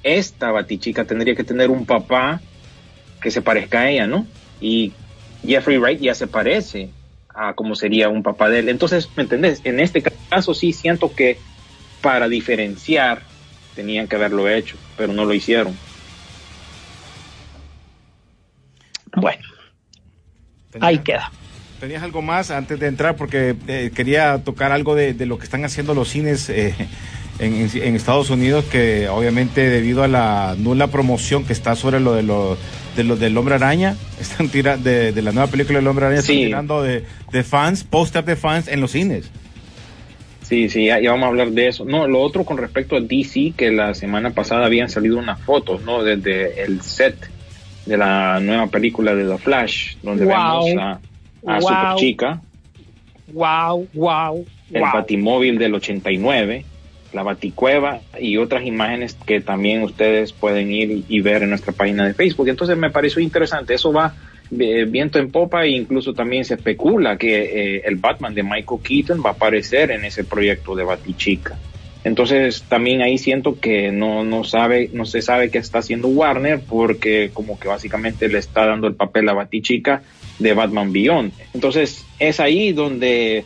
[0.03, 2.41] esta Batichica tendría que tener un papá
[3.21, 4.27] que se parezca a ella, ¿no?
[4.61, 4.93] Y
[5.45, 6.89] Jeffrey Wright ya se parece
[7.33, 8.69] a como sería un papá de él.
[8.69, 9.61] Entonces, ¿me entendés?
[9.63, 11.37] En este caso sí siento que
[12.01, 13.21] para diferenciar
[13.75, 15.75] tenían que haberlo hecho, pero no lo hicieron.
[19.15, 19.41] Bueno,
[20.81, 21.31] ahí queda.
[21.79, 25.45] tenías algo más antes de entrar porque eh, quería tocar algo de, de, lo que
[25.45, 26.75] están haciendo los cines eh,
[27.39, 32.13] en, en, Estados Unidos que obviamente debido a la nula promoción que está sobre lo
[32.13, 32.57] de lo,
[32.99, 36.21] de lo del hombre araña están tirando de, de, la nueva película del hombre araña
[36.21, 36.33] Sí.
[36.33, 39.31] están tirando de, de fans póster de fans en los cines
[40.41, 41.85] Sí, sí, ya, ya vamos a hablar de eso.
[41.85, 45.83] No, lo otro con respecto a DC, que la semana pasada habían salido unas fotos,
[45.83, 46.03] ¿no?
[46.03, 47.15] Desde el set
[47.85, 50.33] de la nueva película de The Flash, donde Wow.
[50.65, 50.91] vemos a,
[51.45, 51.61] a Wow.
[51.61, 52.41] Super Chica,
[53.31, 54.89] Wow, wow, el wow.
[54.91, 56.65] Batimóvil del 89,
[57.13, 62.05] la Baticueva y otras imágenes que también ustedes pueden ir y, ver en nuestra página
[62.05, 62.47] de Facebook.
[62.47, 63.73] Entonces me pareció interesante.
[63.73, 64.15] Eso va
[64.57, 68.81] eh, viento en popa e incluso también se especula que eh, el Batman de Michael
[68.81, 71.57] Keaton va a aparecer en ese proyecto de Batichica.
[72.03, 76.61] Entonces también ahí siento que no, no sabe, no se sabe qué está haciendo Warner
[76.61, 80.01] porque como que básicamente le está dando el papel a Batichica
[80.39, 81.33] de Batman Beyond.
[81.53, 83.43] Entonces es ahí donde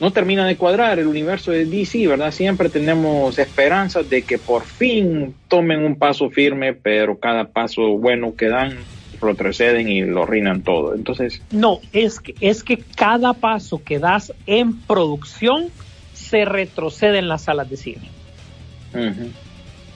[0.00, 2.32] no termina de cuadrar el universo de DC, ¿verdad?
[2.32, 8.34] Siempre tenemos esperanzas de que por fin tomen un paso firme, pero cada paso bueno
[8.34, 8.78] que dan
[9.20, 10.94] retroceden y lo arruinan todo.
[10.94, 15.68] Entonces, No, es que, es que cada paso que das en producción
[16.14, 18.08] se retrocede en las salas de cine.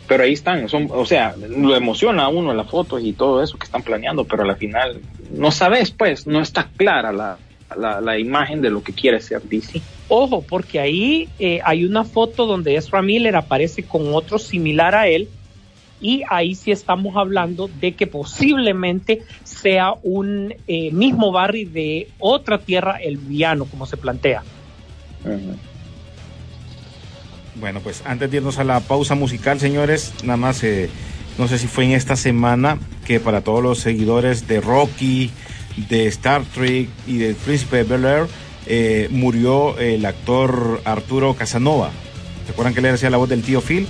[0.06, 3.56] pero ahí están, son, o sea, lo emociona a uno las fotos y todo eso
[3.56, 5.00] que están planeando, pero al final
[5.32, 7.38] no sabes, pues, no está clara la,
[7.76, 9.80] la, la imagen de lo que quiere ser DC.
[10.08, 15.08] Ojo, porque ahí eh, hay una foto donde Ezra Miller aparece con otro similar a
[15.08, 15.28] él
[16.00, 22.58] y ahí sí estamos hablando de que posiblemente sea un eh, mismo Barry de otra
[22.58, 24.42] tierra, el villano, como se plantea.
[27.54, 30.90] Bueno, pues antes de irnos a la pausa musical, señores, nada más, eh,
[31.38, 35.30] no sé si fue en esta semana que para todos los seguidores de Rocky,
[35.88, 37.34] de Star Trek y de
[37.84, 38.26] Bel Air,
[38.66, 41.90] eh, murió el actor Arturo Casanova.
[42.46, 43.86] ¿Se acuerdan que él hacía la voz del tío Phil?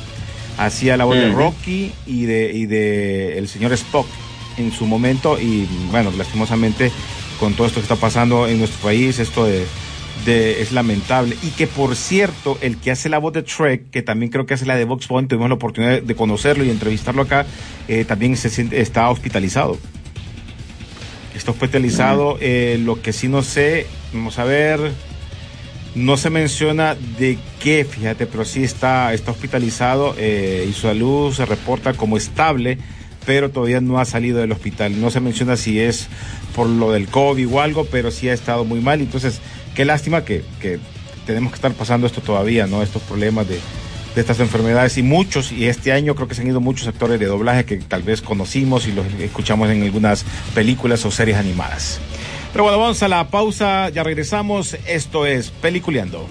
[0.58, 1.32] Hacía la voz de.
[1.32, 4.06] Rocky y de, y de el señor Spock
[4.56, 6.92] en su momento y bueno, lastimosamente
[7.40, 9.64] con todo esto que está pasando en nuestro país, esto de,
[10.24, 11.37] de- es lamentable.
[11.42, 14.54] Y que por cierto, el que hace la voz de Trek, que también creo que
[14.54, 17.44] hace la de Vox Point, tuvimos la oportunidad de conocerlo y entrevistarlo acá,
[17.88, 19.76] eh, también se siente- está hospitalizado.
[21.44, 24.80] Está hospitalizado, eh, lo que sí no sé, vamos a ver,
[25.94, 31.35] no se menciona de qué, fíjate, pero sí está, está hospitalizado eh, y su salud
[31.35, 32.78] se reporta como estable,
[33.26, 34.98] pero todavía no ha salido del hospital.
[34.98, 36.09] No se menciona si es
[36.57, 39.02] por lo del COVID o algo, pero sí ha estado muy mal.
[39.02, 39.42] Entonces,
[39.74, 40.78] qué lástima que, que
[41.26, 42.83] tenemos que estar pasando esto todavía, ¿no?
[42.83, 43.61] Estos problemas de,
[44.14, 47.18] de estas enfermedades y muchos, y este año creo que se han ido muchos actores
[47.18, 50.24] de doblaje que tal vez conocimos y los escuchamos en algunas
[50.55, 52.00] películas o series animadas.
[52.53, 54.77] Pero bueno, vamos a la pausa, ya regresamos.
[54.87, 56.29] Esto es Peliculeando.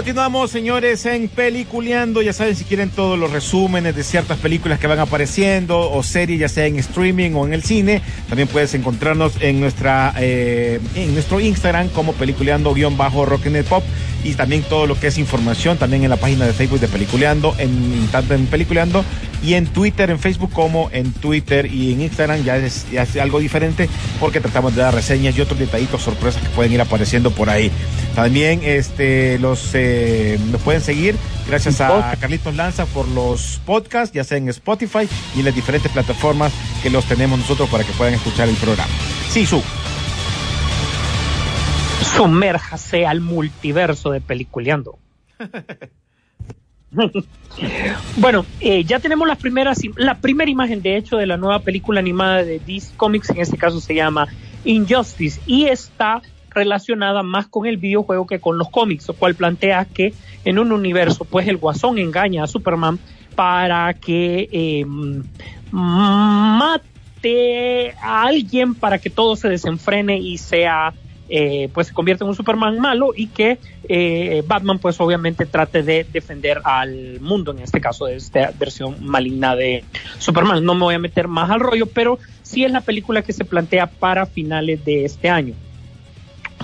[0.00, 2.22] Continuamos, señores, en Peliculeando.
[2.22, 6.40] Ya saben, si quieren todos los resúmenes de ciertas películas que van apareciendo o series,
[6.40, 11.12] ya sea en streaming o en el cine, también puedes encontrarnos en nuestra eh, en
[11.12, 13.84] nuestro Instagram como Peliculeando-Rock and Pop
[14.24, 17.54] y también todo lo que es información también en la página de Facebook de Peliculeando,
[17.58, 19.04] en tanto en Peliculeando
[19.42, 23.16] y en Twitter, en Facebook como en Twitter y en Instagram ya es, ya es
[23.16, 27.30] algo diferente porque tratamos de dar reseñas y otros detallitos, sorpresas que pueden ir apareciendo
[27.30, 27.70] por ahí.
[28.14, 31.16] También este los eh, nos pueden seguir
[31.48, 35.90] gracias a Carlitos Lanza por los podcasts, ya sea en Spotify y en las diferentes
[35.90, 36.52] plataformas
[36.82, 38.90] que los tenemos nosotros para que puedan escuchar el programa.
[39.30, 39.62] Sí, su.
[42.16, 44.98] Sumérjase al multiverso de Peliculeando.
[48.16, 52.00] bueno, eh, ya tenemos las primeras, la primera imagen de hecho de la nueva película
[52.00, 54.28] animada de DC Comics, en este caso se llama
[54.64, 59.84] Injustice, y está relacionada más con el videojuego que con los cómics, lo cual plantea
[59.84, 60.12] que
[60.44, 62.98] en un universo, pues el guasón engaña a Superman
[63.36, 64.84] para que eh,
[65.70, 66.80] mate
[68.02, 70.92] a alguien para que todo se desenfrene y sea
[71.30, 75.82] eh, pues se convierte en un Superman malo y que eh, Batman pues obviamente trate
[75.82, 79.84] de defender al mundo, en este caso de esta versión maligna de
[80.18, 80.64] Superman.
[80.64, 83.44] No me voy a meter más al rollo, pero sí es la película que se
[83.44, 85.54] plantea para finales de este año.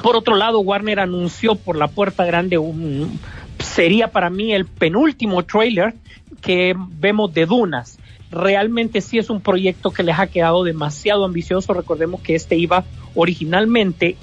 [0.02, 3.18] Por otro lado, Warner anunció por la puerta grande un
[3.58, 5.94] sería para mí el penúltimo trailer
[6.40, 7.98] que vemos de Dunas.
[8.30, 11.72] Realmente sí es un proyecto que les ha quedado demasiado ambicioso.
[11.72, 14.16] Recordemos que este iba originalmente,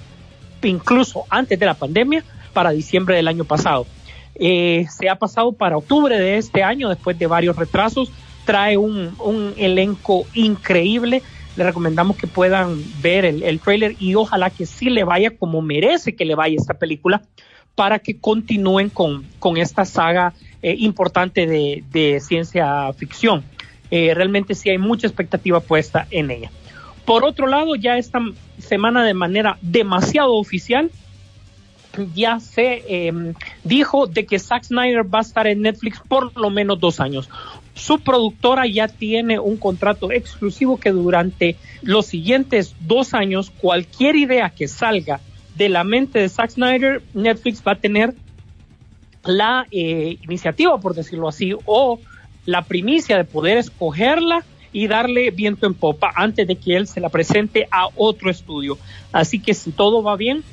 [0.67, 2.23] incluso antes de la pandemia,
[2.53, 3.85] para diciembre del año pasado.
[4.35, 8.11] Eh, se ha pasado para octubre de este año después de varios retrasos.
[8.45, 11.21] Trae un, un elenco increíble.
[11.55, 15.61] Le recomendamos que puedan ver el, el, trailer y ojalá que sí le vaya como
[15.61, 17.21] merece que le vaya esta película
[17.75, 23.43] para que continúen con, con esta saga eh, importante de, de, ciencia ficción.
[23.91, 26.51] Eh, realmente sí hay mucha expectativa puesta en ella.
[27.05, 28.19] Por otro lado, ya esta
[28.59, 30.89] semana de manera demasiado oficial,
[32.15, 36.49] ya se eh, dijo de que Zack Snyder va a estar en Netflix por lo
[36.49, 37.29] menos dos años.
[37.75, 44.49] Su productora ya tiene un contrato exclusivo que durante los siguientes dos años, cualquier idea
[44.49, 45.19] que salga
[45.55, 48.15] de la mente de Zack Snyder, Netflix va a tener
[49.25, 51.99] la eh, iniciativa, por decirlo así, o
[52.45, 56.99] la primicia de poder escogerla y darle viento en popa antes de que él se
[56.99, 58.77] la presente a otro estudio.
[59.11, 60.43] Así que si todo va bien,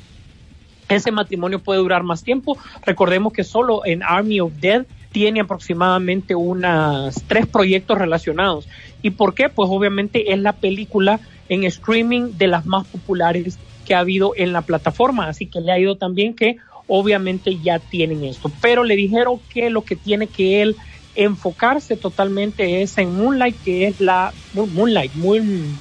[0.89, 2.59] ese matrimonio puede durar más tiempo.
[2.85, 8.69] Recordemos que solo en Army of Dead tiene aproximadamente unas tres proyectos relacionados.
[9.03, 9.49] ¿Y por qué?
[9.49, 14.53] Pues obviamente es la película en streaming de las más populares que ha habido en
[14.53, 18.97] la plataforma, así que le ha ido también que obviamente ya tienen esto, pero le
[18.97, 20.77] dijeron que lo que tiene que él
[21.15, 25.77] enfocarse totalmente es en Moonlight, que es la Moonlight, Moon,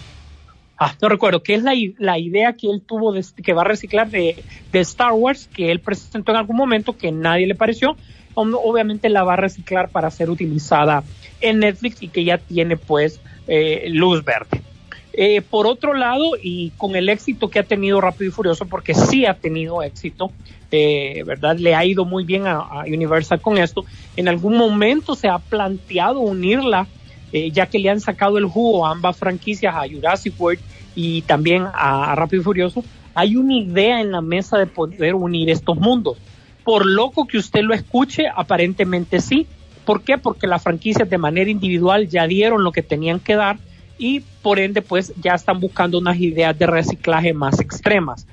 [0.77, 3.65] ah, no recuerdo, que es la, la idea que él tuvo de, que va a
[3.65, 7.95] reciclar de, de, Star Wars, que él presentó en algún momento que nadie le pareció,
[8.33, 11.03] obviamente la va a reciclar para ser utilizada
[11.41, 14.61] en Netflix y que ya tiene pues eh, luz verde.
[15.21, 18.93] Eh, por otro lado, y con el éxito que ha tenido Rápido y Furioso, porque
[18.93, 20.31] sí ha tenido éxito,
[20.71, 21.57] eh, ¿verdad?
[21.57, 23.83] Le ha ido muy bien a, Universal con esto.
[24.15, 26.87] En algún momento se ha planteado unirla,
[27.33, 30.61] eh, ya que le han sacado el jugo a ambas franquicias, a Jurassic World
[30.95, 32.85] y también a, a Rápido y Furioso.
[33.13, 36.17] Hay una idea en la mesa de poder unir estos mundos.
[36.63, 39.47] Por loco que usted lo escuche, aparentemente sí.
[39.83, 40.17] ¿Por qué?
[40.17, 43.59] Porque las franquicias de manera individual ya dieron lo que tenían que dar
[43.99, 48.25] y por ende pues ya están buscando unas ideas de reciclaje más extremas.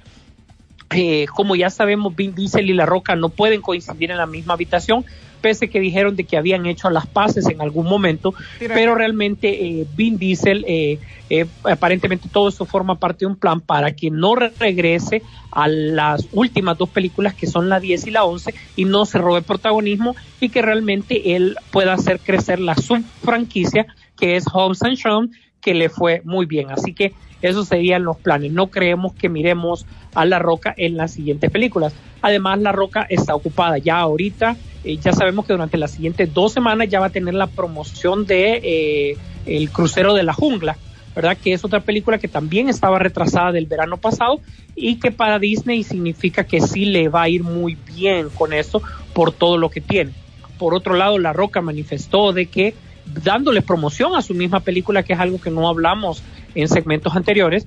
[0.90, 4.54] Eh, como ya sabemos, Vin Diesel y La Roca no pueden coincidir en la misma
[4.54, 5.04] habitación,
[5.46, 9.86] pese que dijeron de que habían hecho las paces en algún momento, pero realmente eh,
[9.96, 10.98] Vin Diesel, eh,
[11.30, 16.26] eh, aparentemente todo esto forma parte de un plan para que no regrese a las
[16.32, 20.16] últimas dos películas que son la 10 y la 11 y no se robe protagonismo
[20.40, 23.86] y que realmente él pueda hacer crecer la subfranquicia
[24.18, 25.28] que es Hobbs and Shaw
[25.66, 26.70] que le fue muy bien.
[26.70, 28.52] Así que esos serían los planes.
[28.52, 31.92] No creemos que miremos a La Roca en las siguientes películas.
[32.22, 34.56] Además, La Roca está ocupada ya ahorita.
[34.84, 38.26] Eh, ya sabemos que durante las siguientes dos semanas ya va a tener la promoción
[38.26, 40.76] de eh, El Crucero de la Jungla,
[41.16, 41.36] ¿verdad?
[41.36, 44.38] Que es otra película que también estaba retrasada del verano pasado
[44.76, 48.82] y que para Disney significa que sí le va a ir muy bien con eso
[49.12, 50.12] por todo lo que tiene.
[50.58, 52.74] Por otro lado, La Roca manifestó de que
[53.06, 56.22] dándole promoción a su misma película, que es algo que no hablamos
[56.54, 57.66] en segmentos anteriores,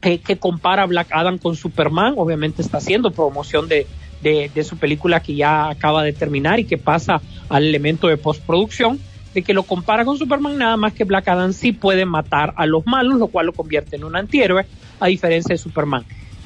[0.00, 3.86] que compara Black Adam con Superman, obviamente está haciendo promoción de,
[4.22, 8.16] de, de, su película que ya acaba de terminar y que pasa al elemento de
[8.16, 9.00] postproducción,
[9.34, 12.66] de que lo compara con Superman, nada más que Black Adam sí puede matar a
[12.66, 14.66] los malos, lo cual lo convierte en un antihéroe,
[15.00, 16.04] a diferencia de Superman.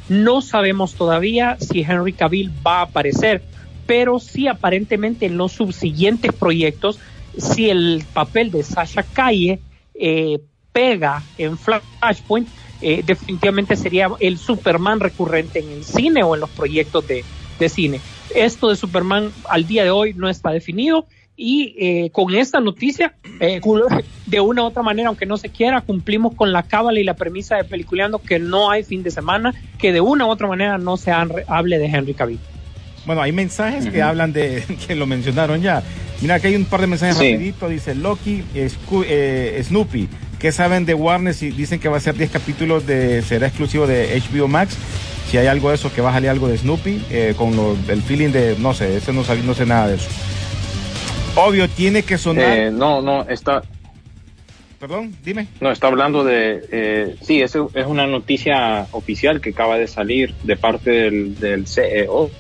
[0.09, 3.43] No sabemos todavía si Henry Cavill va a aparecer,
[3.87, 6.99] pero sí aparentemente en los subsiguientes proyectos
[7.41, 9.61] si el papel de Sasha Calle
[9.95, 10.39] eh,
[10.73, 12.49] pega en Flashpoint,
[12.83, 17.25] eh, definitivamente sería el Superman recurrente en el cine o en los proyectos de,
[17.59, 18.01] de cine.
[18.35, 21.07] Esto de Superman al día de hoy no está definido
[21.43, 23.15] y eh, con esta noticia,
[24.27, 27.15] de una u otra manera, aunque no se quiera, cumplimos con la cábala y la
[27.15, 30.77] premisa de Peliculeando que no hay fin de semana, que de una u otra manera
[30.77, 32.41] no se hable de Henry Cavill.
[33.11, 33.93] Bueno, hay mensajes uh -huh.
[33.93, 35.83] que hablan de, que lo mencionaron ya.
[36.21, 37.33] Mira, aquí hay un par de mensajes sí.
[37.33, 41.35] rapidito, dice Loki, Sco eh, Snoopy, ¿qué saben de Warner?
[41.35, 44.77] Si dicen que va a ser 10 capítulos, de será exclusivo de HBO Max.
[45.29, 47.77] Si hay algo de eso, que va a salir algo de Snoopy, eh, con lo,
[47.89, 50.09] el feeling de, no sé, ese no, no sé nada de eso.
[51.35, 52.57] Obvio, tiene que sonar.
[52.57, 53.63] Eh, no, no, está.
[54.79, 55.49] Perdón, dime.
[55.61, 56.63] No, está hablando de.
[56.71, 61.67] Eh, sí, es, es una noticia oficial que acaba de salir de parte del, del
[61.67, 62.31] CEO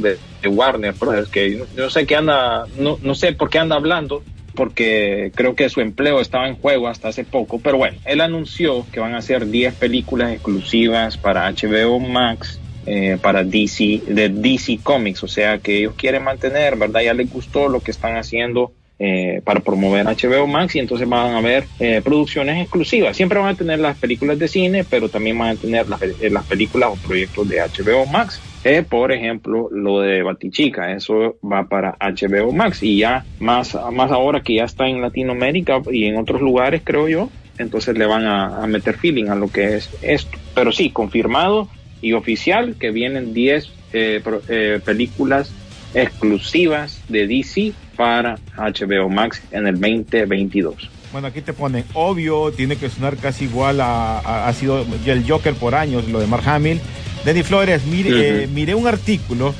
[0.00, 3.58] de, de, Warner, es que yo no sé qué anda, no, no sé por qué
[3.58, 4.22] anda hablando,
[4.54, 8.86] porque creo que su empleo estaba en juego hasta hace poco, pero bueno, él anunció
[8.92, 14.80] que van a hacer 10 películas exclusivas para HBO Max eh, para DC, de DC
[14.82, 17.00] Comics, o sea que ellos quieren mantener, ¿verdad?
[17.02, 18.72] Ya les gustó lo que están haciendo
[19.04, 23.16] eh, para promover HBO Max y entonces van a haber eh, producciones exclusivas.
[23.16, 26.30] Siempre van a tener las películas de cine, pero también van a tener las, eh,
[26.30, 28.40] las películas o proyectos de HBO Max.
[28.88, 34.40] Por ejemplo, lo de Batichica, eso va para HBO Max y ya más, más ahora
[34.40, 38.64] que ya está en Latinoamérica y en otros lugares, creo yo, entonces le van a,
[38.66, 40.38] meter feeling a lo que es esto.
[40.54, 41.68] Pero sí, confirmado
[42.00, 45.52] y oficial que vienen 10 eh, eh, películas
[45.94, 50.88] exclusivas de DC para HBO Max en el 2022.
[51.12, 55.52] Bueno, aquí te ponen, obvio, tiene que sonar casi igual a- ha sido el Joker
[55.54, 56.80] por años, lo de Mark Hamill.
[57.24, 59.54] Denny Flores, mire, eh, miré un artículo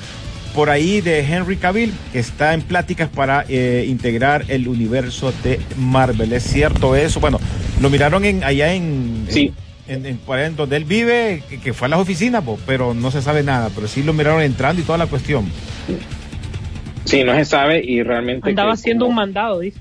[0.54, 5.60] por ahí de Henry Cavill que está en pláticas para eh, integrar el universo de
[5.78, 6.32] Marvel.
[6.32, 7.20] ¿Es cierto eso?
[7.20, 7.40] Bueno,
[7.80, 9.26] lo miraron en allá en...
[9.28, 9.52] Sí.
[9.88, 13.42] En, donde él vive, que, que fue a las oficinas, po, pero no se sabe
[13.42, 15.44] nada, pero sí lo miraron entrando y toda la cuestión.
[17.04, 18.48] Sí, no se sabe y realmente...
[18.48, 19.78] Andaba haciendo como- un mandado, dice.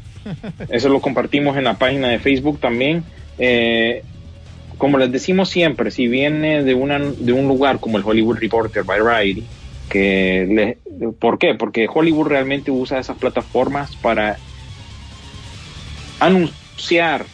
[0.70, 3.04] Eso lo compartimos en la página de Facebook también.
[3.38, 4.04] Eh,
[4.82, 8.84] como les decimos siempre, si viene de, una, de un lugar como el Hollywood Reporter
[8.84, 9.48] Variety,
[9.88, 10.80] que le-
[11.20, 11.54] ¿por qué?
[11.54, 14.40] Porque Hollywood realmente usa esas plataformas para
[16.20, 17.28] anunciar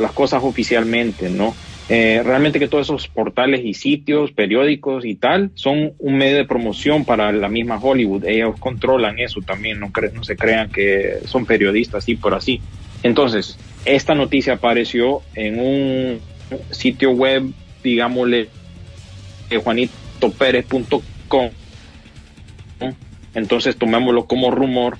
[0.00, 1.56] las cosas oficialmente, ¿no?
[1.86, 6.46] Eh, realmente que todos esos portales y sitios, periódicos y tal, son un medio de
[6.46, 8.24] promoción para la misma Hollywood.
[8.24, 12.60] Ellos controlan eso también, no, no se crean que son periodistas así por así.
[13.04, 16.35] Entonces, esta noticia apareció en un
[16.70, 17.44] sitio web,
[17.82, 18.48] digámosle,
[19.48, 21.50] de juanitopérez.com.
[23.34, 24.98] Entonces, tomémoslo como rumor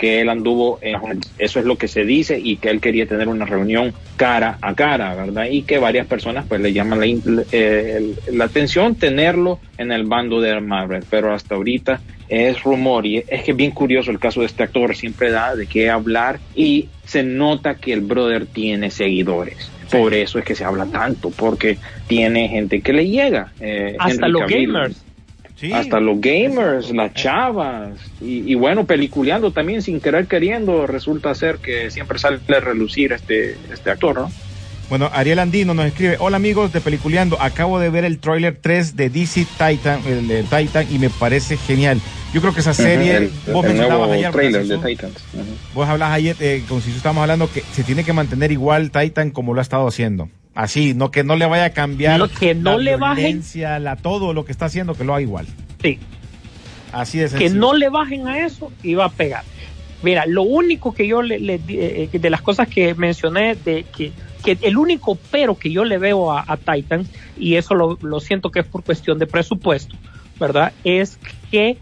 [0.00, 0.96] que él anduvo en
[1.38, 4.74] eso es lo que se dice y que él quería tener una reunión cara a
[4.74, 5.44] cara, ¿verdad?
[5.50, 10.40] Y que varias personas pues le llaman la, eh, la atención tenerlo en el bando
[10.40, 12.00] de Marvel, pero hasta ahorita
[12.30, 15.54] es rumor y es que es bien curioso el caso de este actor, siempre da
[15.54, 19.70] de qué hablar y se nota que el brother tiene seguidores.
[19.90, 23.52] Por eso es que se habla tanto, porque tiene gente que le llega.
[23.60, 25.04] eh, Hasta Henry los gamers.
[25.56, 25.72] Sí.
[25.72, 31.58] Hasta los gamers, las chavas, y, y bueno, peliculeando también sin querer queriendo, resulta ser
[31.58, 34.32] que siempre sale a relucir este, este actor, ¿no?
[34.90, 38.96] Bueno, Ariel Andino nos escribe, hola amigos de Peliculeando, acabo de ver el tráiler 3
[38.96, 42.00] de DC Titan, el de Titan, y me parece genial.
[42.34, 44.98] Yo creo que esa serie, el, vos el mencionabas ayer, trailer de
[45.74, 49.30] vos hablas ayer, eh, con si estábamos hablando que se tiene que mantener igual Titan
[49.30, 50.28] como lo ha estado haciendo.
[50.56, 53.16] Así, no que no le vaya a cambiar No, que no la le bajen.
[53.24, 55.46] violencia, la todo lo que está haciendo, que lo haga igual.
[55.80, 56.00] Sí.
[56.90, 59.44] Así de que no le bajen a eso y va a pegar.
[60.02, 63.54] Mira, lo único que yo le, le di- eh, eh, de las cosas que mencioné,
[63.54, 64.10] de que,
[64.40, 68.50] que el único pero que yo le veo a, a Titans, y eso lo, siento
[68.50, 69.96] que es por cuestión de presupuesto,
[70.38, 70.72] ¿verdad?
[70.84, 71.18] Es
[71.50, 71.78] que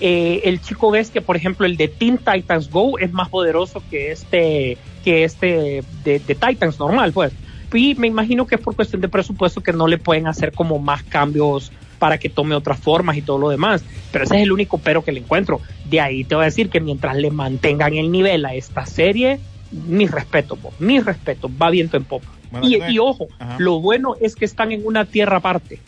[0.00, 4.12] eh, el chico bestia, por ejemplo, el de Teen Titans Go es más poderoso que
[4.12, 7.32] este, que este de, de Titans normal, pues.
[7.74, 10.78] Y me imagino que es por cuestión de presupuesto que no le pueden hacer como
[10.78, 13.84] más cambios para que tome otras formas y todo lo demás.
[14.10, 15.60] Pero ese es el único pero que le encuentro.
[15.84, 19.40] De ahí te voy a decir que mientras le mantengan el nivel a esta serie,
[19.70, 22.28] mi respeto, po, mi respeto, va viento en popa.
[22.50, 23.56] Bueno, y, ojo, Ajá.
[23.58, 25.80] lo bueno es que están en una tierra aparte.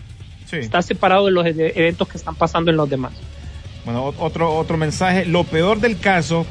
[0.46, 0.56] Sí.
[0.56, 3.12] Está separado de los e- eventos que están pasando en los demás.
[3.84, 5.24] Bueno, otro, otro mensaje.
[5.24, 6.44] Lo peor del caso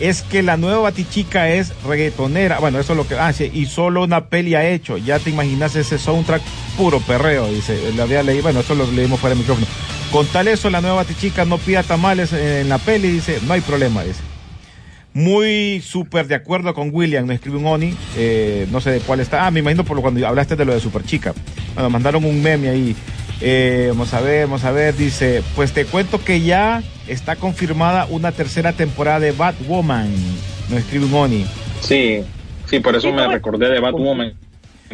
[0.00, 2.58] es que la nueva Batichica es reggaetonera.
[2.58, 3.46] Bueno, eso es lo que hace.
[3.52, 4.96] Y solo una peli ha hecho.
[4.96, 6.42] Ya te imaginas ese soundtrack
[6.76, 7.46] puro perreo.
[7.48, 8.42] Dice, le había leído.
[8.42, 9.66] Bueno, eso lo leímos fuera del micrófono.
[10.10, 13.10] Con tal eso, la nueva Batichica no pida tamales en la peli.
[13.10, 14.02] Dice, no hay problema.
[14.02, 14.20] Dice.
[15.14, 19.20] Muy súper de acuerdo con William, nos escribe un Oni, eh, no sé de cuál
[19.20, 19.46] está.
[19.46, 21.34] Ah, me imagino por lo cuando hablaste de lo de Superchica.
[21.74, 22.96] Bueno, mandaron un meme ahí.
[23.42, 28.06] Eh, vamos a ver, vamos a ver, dice, pues te cuento que ya está confirmada
[28.08, 30.10] una tercera temporada de Batwoman.
[30.70, 31.46] Nos escribe un Oni.
[31.80, 32.20] Sí,
[32.66, 34.32] sí, por eso Sí, me no, recordé de Batwoman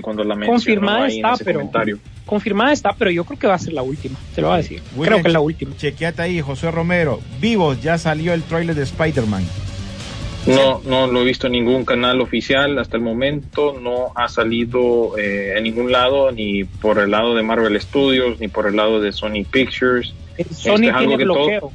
[0.00, 1.98] cuando la mencionó Confirmada ahí en está, ese pero comentario.
[2.24, 4.18] confirmada está, pero yo creo que va a ser la última.
[4.34, 4.82] Te lo voy a decir.
[4.96, 5.76] William, creo que es la última.
[5.76, 7.20] Chequeate ahí, José Romero.
[7.40, 9.44] Vivos, ya salió el tráiler de Spider-Man.
[10.46, 15.18] No, no lo he visto en ningún canal oficial hasta el momento, no ha salido
[15.18, 19.00] eh, en ningún lado, ni por el lado de Marvel Studios, ni por el lado
[19.00, 20.14] de Sony Pictures.
[20.50, 21.72] Sony es algo tiene que todo- bloqueo.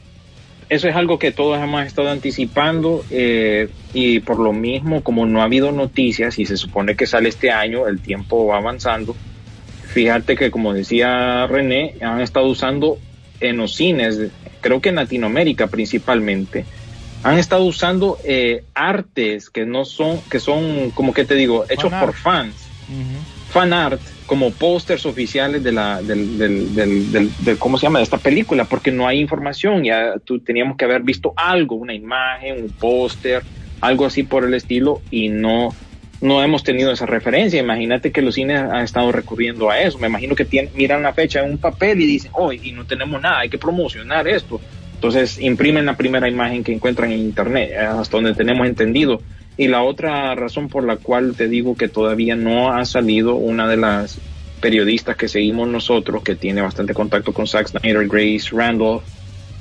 [0.69, 5.41] Eso es algo que todos hemos estado anticipando eh, y por lo mismo, como no
[5.41, 9.15] ha habido noticias y se supone que sale este año, el tiempo va avanzando.
[9.89, 12.97] Fíjate que, como decía René, han estado usando
[13.39, 14.19] en los cines,
[14.61, 16.65] creo que en Latinoamérica principalmente,
[17.23, 21.89] han estado usando eh, artes que no son, que son, como que te digo, hechos
[21.89, 22.55] Fan por fans,
[23.49, 28.03] fan art como pósters oficiales de la del, del, del, del, cómo se llama de
[28.03, 29.83] esta película porque no hay información.
[29.83, 33.43] Ya tú teníamos que haber visto algo una imagen un póster
[33.81, 35.69] algo así por el estilo y no
[36.21, 37.59] no hemos tenido esa referencia.
[37.59, 39.99] Imagínate que los cines han estado recurriendo a eso.
[39.99, 42.85] Me imagino que tienen, miran la fecha en un papel y dicen hoy y no
[42.85, 44.61] tenemos nada hay que promocionar esto
[45.03, 49.21] entonces imprimen la primera imagen que encuentran en internet eh, hasta donde tenemos entendido.
[49.57, 53.67] Y la otra razón por la cual te digo que todavía no ha salido una
[53.67, 54.17] de las
[54.61, 59.03] periodistas que seguimos nosotros, que tiene bastante contacto con Zack Snyder, Grace Randolph,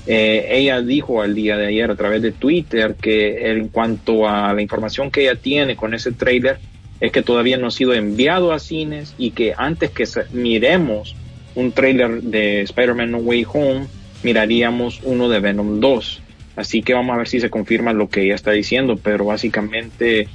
[0.07, 4.55] eh, ella dijo al día de ayer a través de Twitter que en cuanto a
[4.55, 6.61] la información que ella tiene con ese trailer,
[7.01, 11.16] es que todavía no ha sido enviado a cines y que antes que miremos
[11.57, 13.86] un trailer de Spider-Man No Way Home,
[14.25, 16.23] miraríamos uno de Venom 2.
[16.57, 20.29] Así que vamos a ver si se confirma lo que ella está diciendo, pero básicamente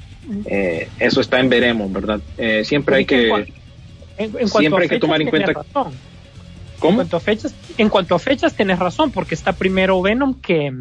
[0.46, 2.20] eh, eso está en veremos, ¿verdad?
[2.38, 3.28] Eh, siempre hay que...
[4.18, 5.88] En, en Siempre hay que tomar en cuenta- razón.
[5.94, 6.96] En ¿Cómo?
[6.98, 10.72] cuanto a fechas, en cuanto a fechas tenés razón, porque está primero Venom que,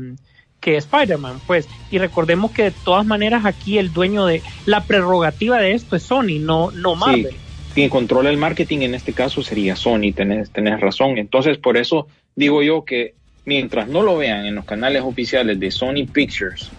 [0.61, 1.69] que Spider-Man, pues.
[1.91, 6.03] Y recordemos que de todas maneras aquí el dueño de la prerrogativa de esto es
[6.03, 7.29] Sony, no, no Marvel.
[7.31, 7.37] Sí,
[7.75, 11.19] quien controla el marketing en este caso sería Sony, tenés, tenés razón.
[11.19, 13.15] Entonces, por eso digo yo que
[13.45, 16.71] mientras no lo vean en los canales oficiales de Sony Pictures,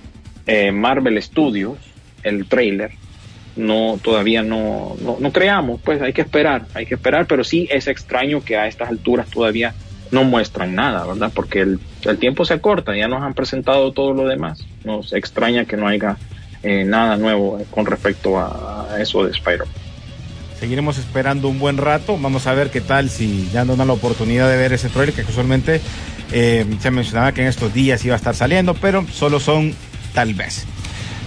[0.45, 1.77] eh, Marvel Studios,
[2.23, 2.91] el trailer,
[3.55, 7.67] no, todavía no, no, no creamos, pues hay que esperar, hay que esperar, pero sí
[7.71, 9.73] es extraño que a estas alturas todavía
[10.11, 11.31] no muestran nada, ¿verdad?
[11.33, 14.65] Porque el, el tiempo se acorta, ya nos han presentado todo lo demás.
[14.85, 16.17] Nos extraña que no haya
[16.63, 19.86] eh, nada nuevo con respecto a, a eso de Spider-Man.
[20.59, 22.17] Seguiremos esperando un buen rato.
[22.19, 25.13] Vamos a ver qué tal si ya nos dan la oportunidad de ver ese trailer
[25.13, 25.81] que casualmente
[26.31, 29.73] eh, se mencionaba que en estos días iba a estar saliendo, pero solo son
[30.13, 30.65] tal vez.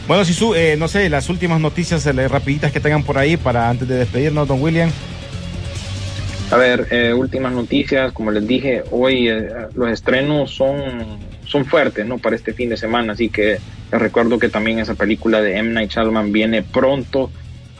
[0.08, 3.70] Bueno, Sisu, eh, no sé, las últimas noticias eh, rapiditas que tengan por ahí para
[3.70, 4.90] antes de despedirnos, don William.
[6.50, 12.04] A ver, eh, últimas noticias, como les dije, hoy eh, los estrenos son, son fuertes,
[12.04, 12.18] ¿no?
[12.18, 13.58] Para este fin de semana, así que
[13.92, 15.72] les recuerdo que también esa película de M.
[15.72, 17.30] Night Shyamalan viene pronto.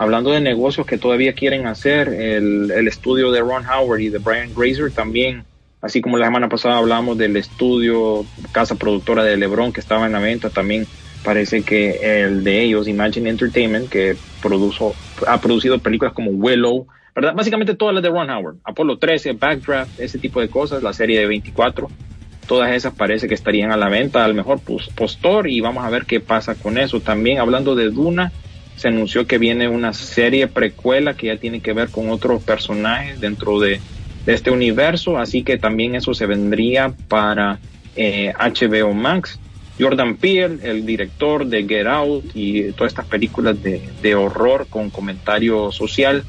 [0.01, 4.17] Hablando de negocios que todavía quieren hacer, el, el estudio de Ron Howard y de
[4.17, 5.45] Brian Grazer también,
[5.83, 10.13] así como la semana pasada hablamos del estudio, casa productora de LeBron que estaba en
[10.13, 10.87] la venta, también
[11.23, 14.95] parece que el de ellos, Imagine Entertainment, que produjo,
[15.27, 17.35] ha producido películas como Willow, ¿verdad?
[17.35, 21.21] Básicamente todas las de Ron Howard, Apolo 13, Backdraft, ese tipo de cosas, la serie
[21.21, 21.91] de 24,
[22.47, 25.91] todas esas parece que estarían a la venta al mejor pos- postor y vamos a
[25.91, 27.01] ver qué pasa con eso.
[27.01, 28.33] También hablando de Duna,
[28.81, 33.21] se anunció que viene una serie precuela que ya tiene que ver con otros personajes
[33.21, 33.83] dentro de,
[34.25, 37.59] este universo, así que también eso se vendría para
[37.95, 39.39] eh, HBO Max.
[39.79, 44.89] Jordan Peele, el director de Get Out y todas estas películas de, de horror con
[44.89, 46.25] comentario social,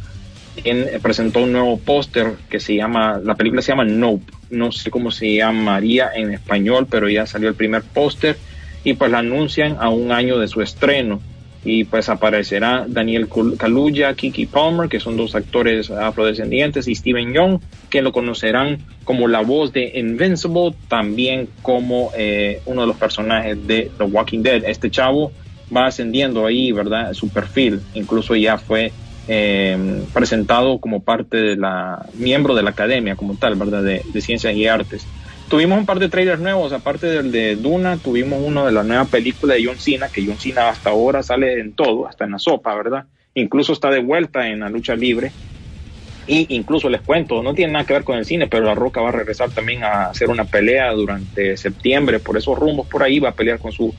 [0.57, 4.91] en- presentó un nuevo póster que se llama, la película se llama Nope, no sé
[4.91, 8.39] cómo se llamaría en español, pero ya salió el primer póster
[8.83, 11.21] y pues la anuncian a un año de su estreno
[11.63, 17.59] y pues aparecerá Daniel Kaluuya, Kiki Palmer, que son dos actores afrodescendientes, y Steven Young,
[17.89, 23.67] que lo conocerán como la voz de Invincible, también como eh, uno de los personajes
[23.67, 24.63] de The Walking Dead.
[24.65, 25.31] Este chavo
[25.75, 27.13] va ascendiendo ahí, ¿verdad?
[27.13, 28.91] Su perfil, incluso ya fue
[29.27, 33.83] eh, presentado como parte de la, miembro de la academia como tal, ¿verdad?
[33.83, 35.05] De Ciencias y Artes.
[35.51, 39.03] Tuvimos un par de trailers nuevos, aparte del de Duna, tuvimos uno de la nueva
[39.03, 42.39] película de John Cena, que John Cena hasta ahora sale en todo, hasta en la
[42.39, 43.03] sopa, ¿verdad?
[43.33, 45.33] Incluso está de vuelta en la lucha libre.
[46.25, 49.01] Y incluso les cuento, no tiene nada que ver con el cine, pero La Roca
[49.01, 53.19] va a regresar también a hacer una pelea durante septiembre por esos rumbos por ahí,
[53.19, 53.93] va a pelear con su,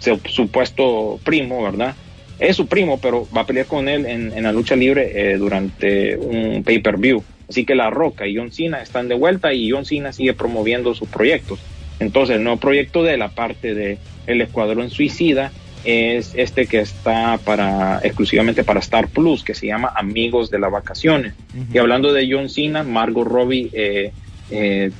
[0.00, 1.94] su supuesto primo, ¿verdad?
[2.40, 5.36] Es su primo, pero va a pelear con él en, en la lucha libre eh,
[5.36, 7.22] durante un pay-per-view.
[7.48, 10.94] Así que La Roca y John Cena están de vuelta y John Cena sigue promoviendo
[10.94, 11.58] sus proyectos.
[11.98, 15.50] Entonces, el nuevo proyecto de la parte de El Escuadrón Suicida
[15.84, 20.70] es este que está para exclusivamente para Star Plus, que se llama Amigos de las
[20.70, 21.34] Vacaciones.
[21.72, 24.12] Y hablando de John Cena, Margot Robbie eh,
[24.50, 24.90] eh,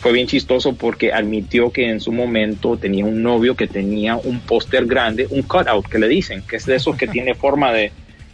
[0.00, 4.40] fue bien chistoso porque admitió que en su momento tenía un novio que tenía un
[4.40, 7.90] póster grande, un cutout que le dicen, que es de esos que tiene forma de,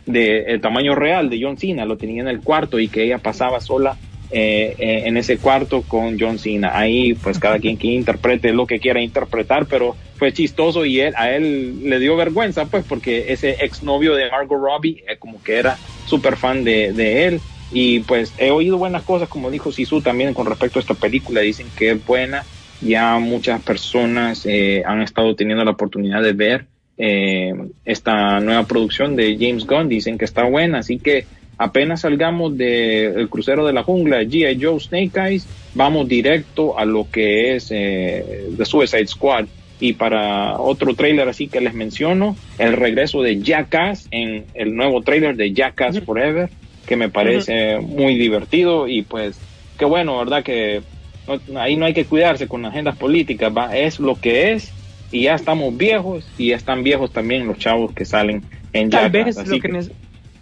[0.06, 3.18] de el tamaño real de John Cena, lo tenía en el cuarto y que ella
[3.18, 3.96] pasaba sola
[4.30, 6.72] eh, eh, en ese cuarto con John Cena.
[6.74, 11.14] Ahí pues cada quien que interprete lo que quiera interpretar, pero fue chistoso y él,
[11.16, 15.56] a él le dio vergüenza pues porque ese exnovio de Margot Robbie eh, como que
[15.56, 15.76] era
[16.06, 17.40] súper fan de, de él.
[17.74, 21.40] Y pues he oído buenas cosas como dijo Sisu también con respecto a esta película,
[21.40, 22.44] dicen que es buena,
[22.82, 26.66] ya muchas personas eh, han estado teniendo la oportunidad de ver
[26.98, 27.52] eh,
[27.84, 31.24] esta nueva producción de James Gunn, dicen que está buena, así que
[31.58, 34.58] apenas salgamos del crucero de la jungla, G.I.
[34.62, 39.46] Joe Snake Eyes, vamos directo a lo que es eh, The Suicide Squad.
[39.80, 45.02] Y para otro trailer así que les menciono, el regreso de Jackass en el nuevo
[45.02, 46.50] trailer de Jackass Forever,
[46.86, 49.40] que me parece muy divertido y pues
[49.78, 50.44] qué bueno, ¿verdad?
[50.44, 50.82] Que
[51.26, 53.76] no- ahí no hay que cuidarse con agendas políticas, ¿va?
[53.76, 54.72] es lo que es
[55.12, 58.42] y ya estamos viejos y ya están viejos también los chavos que salen
[58.72, 59.12] en Tal Jackass.
[59.12, 59.90] vez, es lo que que-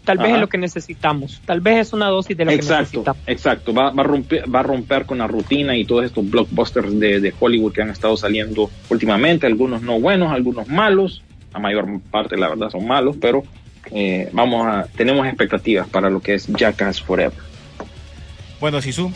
[0.05, 1.41] tal vez es lo que necesitamos.
[1.45, 3.23] Tal vez es una dosis de lo que exacto, necesitamos.
[3.27, 3.75] exacto.
[3.75, 7.21] Va, va a romper, va a romper con la rutina y todos estos blockbusters de,
[7.21, 12.37] de Hollywood que han estado saliendo últimamente, algunos no buenos, algunos malos, la mayor parte
[12.37, 13.43] la verdad son malos, pero
[13.93, 17.33] eh, vamos a, tenemos expectativas para lo que es Jackass Forever.
[18.61, 19.13] Bueno, Sisu,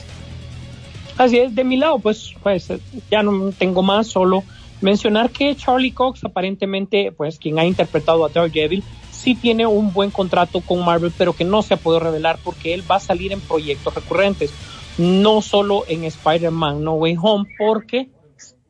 [1.17, 2.69] Así es, de mi lado, pues, pues
[3.11, 4.43] ya no tengo más, solo
[4.85, 10.11] mencionar que Charlie Cox, aparentemente, pues, quien ha interpretado a Daredevil, sí tiene un buen
[10.11, 13.32] contrato con Marvel, pero que no se ha podido revelar porque él va a salir
[13.32, 14.53] en proyectos recurrentes,
[14.99, 18.11] no solo en Spider-Man No Way Home, porque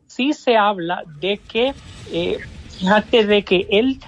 [0.06, 1.74] sí se habla de que,
[2.12, 2.38] eh,
[2.78, 3.98] fíjate, de que él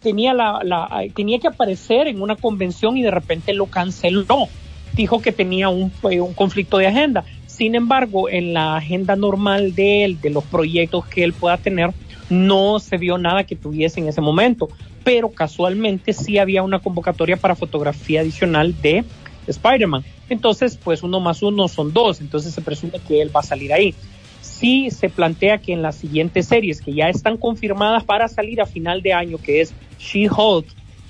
[0.00, 4.48] tenía la, la tenía que aparecer en una convención y de repente lo canceló.
[4.92, 7.24] Dijo que tenía un, fue un conflicto de agenda.
[7.58, 11.90] Sin embargo, en la agenda normal de él, de los proyectos que él pueda tener,
[12.30, 14.68] no se vio nada que tuviese en ese momento.
[15.02, 19.04] Pero casualmente sí había una convocatoria para fotografía adicional de
[19.48, 20.04] Spider-Man.
[20.28, 22.20] Entonces, pues uno más uno son dos.
[22.20, 23.92] Entonces se presume que él va a salir ahí.
[24.40, 28.66] Sí se plantea que en las siguientes series que ya están confirmadas para salir a
[28.66, 30.66] final de año, que es She-Hulk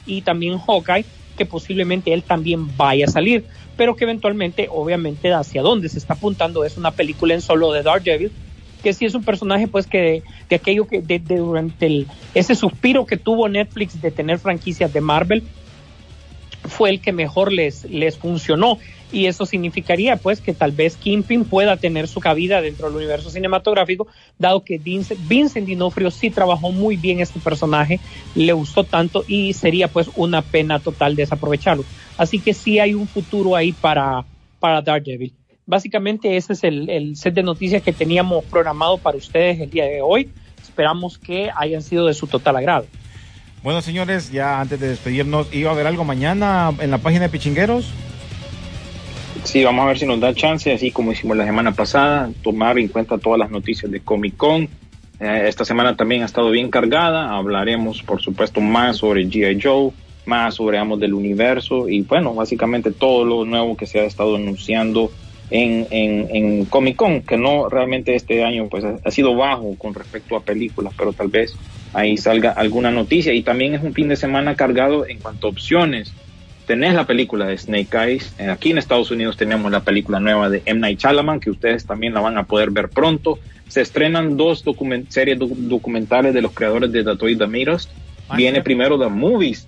[0.06, 1.04] y también Hawkeye,
[1.36, 3.44] que posiblemente él también vaya a salir,
[3.78, 7.84] pero que eventualmente, obviamente, hacia dónde se está apuntando es una película en solo de
[7.84, 8.32] Daredevil,
[8.82, 12.08] que sí es un personaje, pues, que de, de aquello que de, de durante el,
[12.34, 15.44] ese suspiro que tuvo Netflix de tener franquicias de Marvel,
[16.64, 18.78] fue el que mejor les, les funcionó.
[19.10, 23.30] Y eso significaría, pues, que tal vez Kingpin pueda tener su cabida dentro del universo
[23.30, 24.06] cinematográfico,
[24.38, 28.00] dado que Vincent, D'Onofrio sí trabajó muy bien este personaje,
[28.34, 31.84] le gustó tanto y sería, pues, una pena total desaprovecharlo.
[32.18, 34.24] Así que sí hay un futuro ahí para,
[34.60, 35.32] para Daredevil.
[35.64, 39.84] Básicamente ese es el, el set de noticias que teníamos programado para ustedes el día
[39.84, 40.30] de hoy.
[40.62, 42.86] Esperamos que hayan sido de su total agrado.
[43.62, 47.28] bueno señores, ya antes de despedirnos, ¿iba a haber algo mañana en la página de
[47.28, 47.92] Pichingueros?
[49.48, 52.78] Sí, vamos a ver si nos da chance, así como hicimos la semana pasada, tomar
[52.78, 54.68] en cuenta todas las noticias de Comic Con.
[55.20, 57.34] Eh, esta semana también ha estado bien cargada.
[57.34, 59.58] Hablaremos, por supuesto, más sobre G.I.
[59.58, 59.92] Joe,
[60.26, 64.36] más sobre Amos del Universo y, bueno, básicamente todo lo nuevo que se ha estado
[64.36, 65.10] anunciando
[65.48, 69.74] en, en, en Comic Con, que no realmente este año pues ha, ha sido bajo
[69.78, 71.56] con respecto a películas, pero tal vez
[71.94, 73.32] ahí salga alguna noticia.
[73.32, 76.12] Y también es un fin de semana cargado en cuanto a opciones
[76.68, 78.32] tenés la película de Snake Eyes.
[78.38, 80.78] Eh, Aquí en Estados Unidos tenemos la película nueva de M.
[80.80, 83.40] Night Shyamalan, que ustedes también la van a poder ver pronto.
[83.66, 87.70] Se estrenan dos document series doc- documentales de los creadores de The Toy That Made
[87.74, 87.88] Us.
[88.36, 89.66] Viene primero The Movies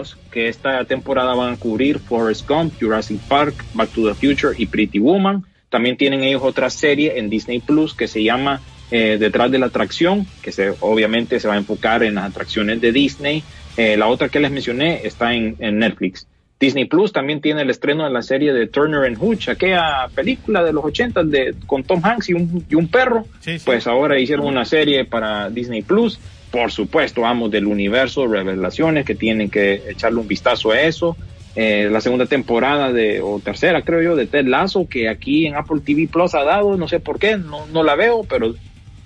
[0.00, 4.54] Us, que esta temporada van a cubrir Forrest Gump, Jurassic Park, Back to the Future
[4.56, 5.44] y Pretty Woman.
[5.68, 8.60] También tienen ellos otra serie en Disney Plus que se llama
[8.90, 12.80] eh, Detrás de la Atracción, que se, obviamente se va a enfocar en las atracciones
[12.80, 13.42] de Disney.
[13.76, 16.26] Eh, la otra que les mencioné está en, en Netflix.
[16.60, 20.62] Disney Plus también tiene el estreno de la serie de Turner and Hooch, aquella película
[20.62, 23.24] de los 80 de, con Tom Hanks y un, y un perro.
[23.40, 23.62] Sí, sí.
[23.64, 26.20] Pues ahora hicieron una serie para Disney Plus.
[26.50, 31.16] Por supuesto, amos del universo, revelaciones que tienen que echarle un vistazo a eso.
[31.56, 35.56] Eh, la segunda temporada de, o tercera creo yo, de Ted Lasso, que aquí en
[35.56, 38.54] Apple TV Plus ha dado, no sé por qué, no, no la veo, pero,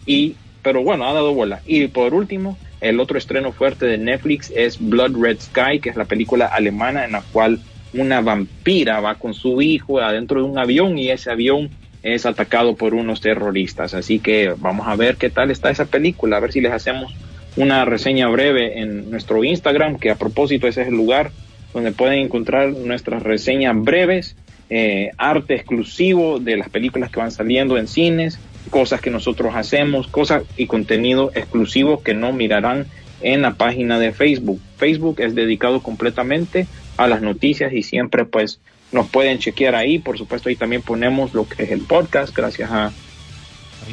[0.05, 1.61] y, pero bueno, ha dado bola.
[1.67, 5.97] Y por último, el otro estreno fuerte de Netflix es Blood Red Sky, que es
[5.97, 7.61] la película alemana en la cual
[7.95, 11.71] una vampira va con su hijo adentro de un avión y ese avión
[12.03, 13.95] es atacado por unos terroristas.
[13.95, 17.15] Así que vamos a ver qué tal está esa película, a ver si les hacemos
[17.57, 21.31] una reseña breve en nuestro Instagram, que a propósito ese es el lugar
[21.73, 24.37] donde pueden encontrar nuestras reseñas breves,
[24.71, 28.39] eh, arte exclusivo de las películas que van saliendo en cines,
[28.71, 32.87] cosas que nosotros hacemos, cosas y contenido exclusivo que no mirarán
[33.21, 34.61] en la página de Facebook.
[34.77, 38.61] Facebook es dedicado completamente a las noticias y siempre pues
[38.93, 39.99] nos pueden chequear ahí.
[39.99, 42.93] Por supuesto ahí también ponemos lo que es el podcast gracias a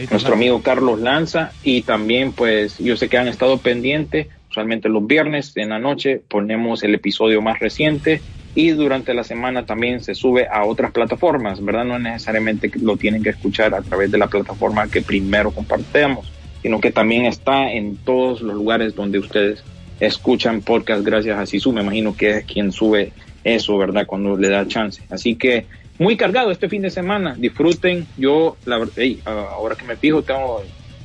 [0.09, 5.05] nuestro amigo Carlos Lanza y también pues yo sé que han estado pendientes, usualmente los
[5.05, 8.22] viernes en la noche ponemos el episodio más reciente
[8.56, 11.86] y durante la semana también se sube a otras plataformas, ¿verdad?
[11.86, 16.32] No necesariamente lo tienen que escuchar a través de la plataforma que primero compartamos,
[16.62, 19.64] sino que también está en todos los lugares donde ustedes
[19.99, 24.06] escuchan podcast gracias a Sisu, me imagino que es quien sube eso, ¿verdad?
[24.06, 25.02] Cuando le da chance.
[25.10, 25.66] Así que
[25.99, 28.08] muy cargado este fin de semana, disfruten.
[28.18, 30.62] Yo, la verdad, ey, a- ahora que me fijo, tengo,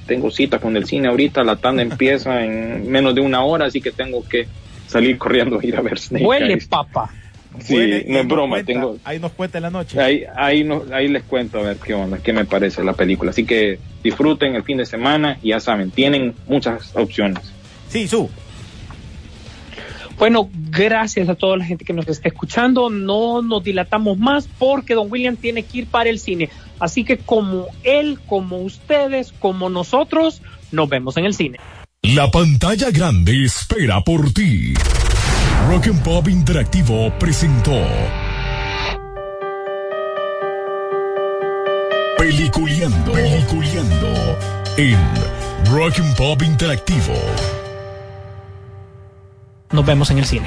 [0.07, 3.81] tengo cita con el cine ahorita, la tanda empieza en menos de una hora, así
[3.81, 4.47] que tengo que
[4.87, 6.69] salir corriendo a ir a ver Snake Huele, Eyes.
[7.61, 10.01] Sí, no es broma, cuenta, tengo, Ahí nos cuenta en la noche.
[10.01, 13.31] Ahí, ahí, no- ahí les cuento a ver qué onda, qué me parece la película.
[13.31, 17.53] Así que disfruten el fin de semana y ya saben, tienen muchas opciones.
[17.89, 18.29] Sí, su.
[20.19, 22.89] Bueno, gracias a toda la gente que nos está escuchando.
[22.89, 26.49] No nos dilatamos más porque Don William tiene que ir para el cine.
[26.79, 30.41] Así que como él, como ustedes, como nosotros,
[30.73, 31.59] nos vemos en el cine.
[32.03, 34.73] La pantalla grande espera por ti.
[35.69, 37.73] Rock and Pop Interactivo presentó
[42.17, 44.39] Peliculeando, Peliculeando
[44.77, 44.97] en
[45.73, 47.15] Rock and Pop Interactivo.
[49.73, 50.45] Nos vemos en el cine.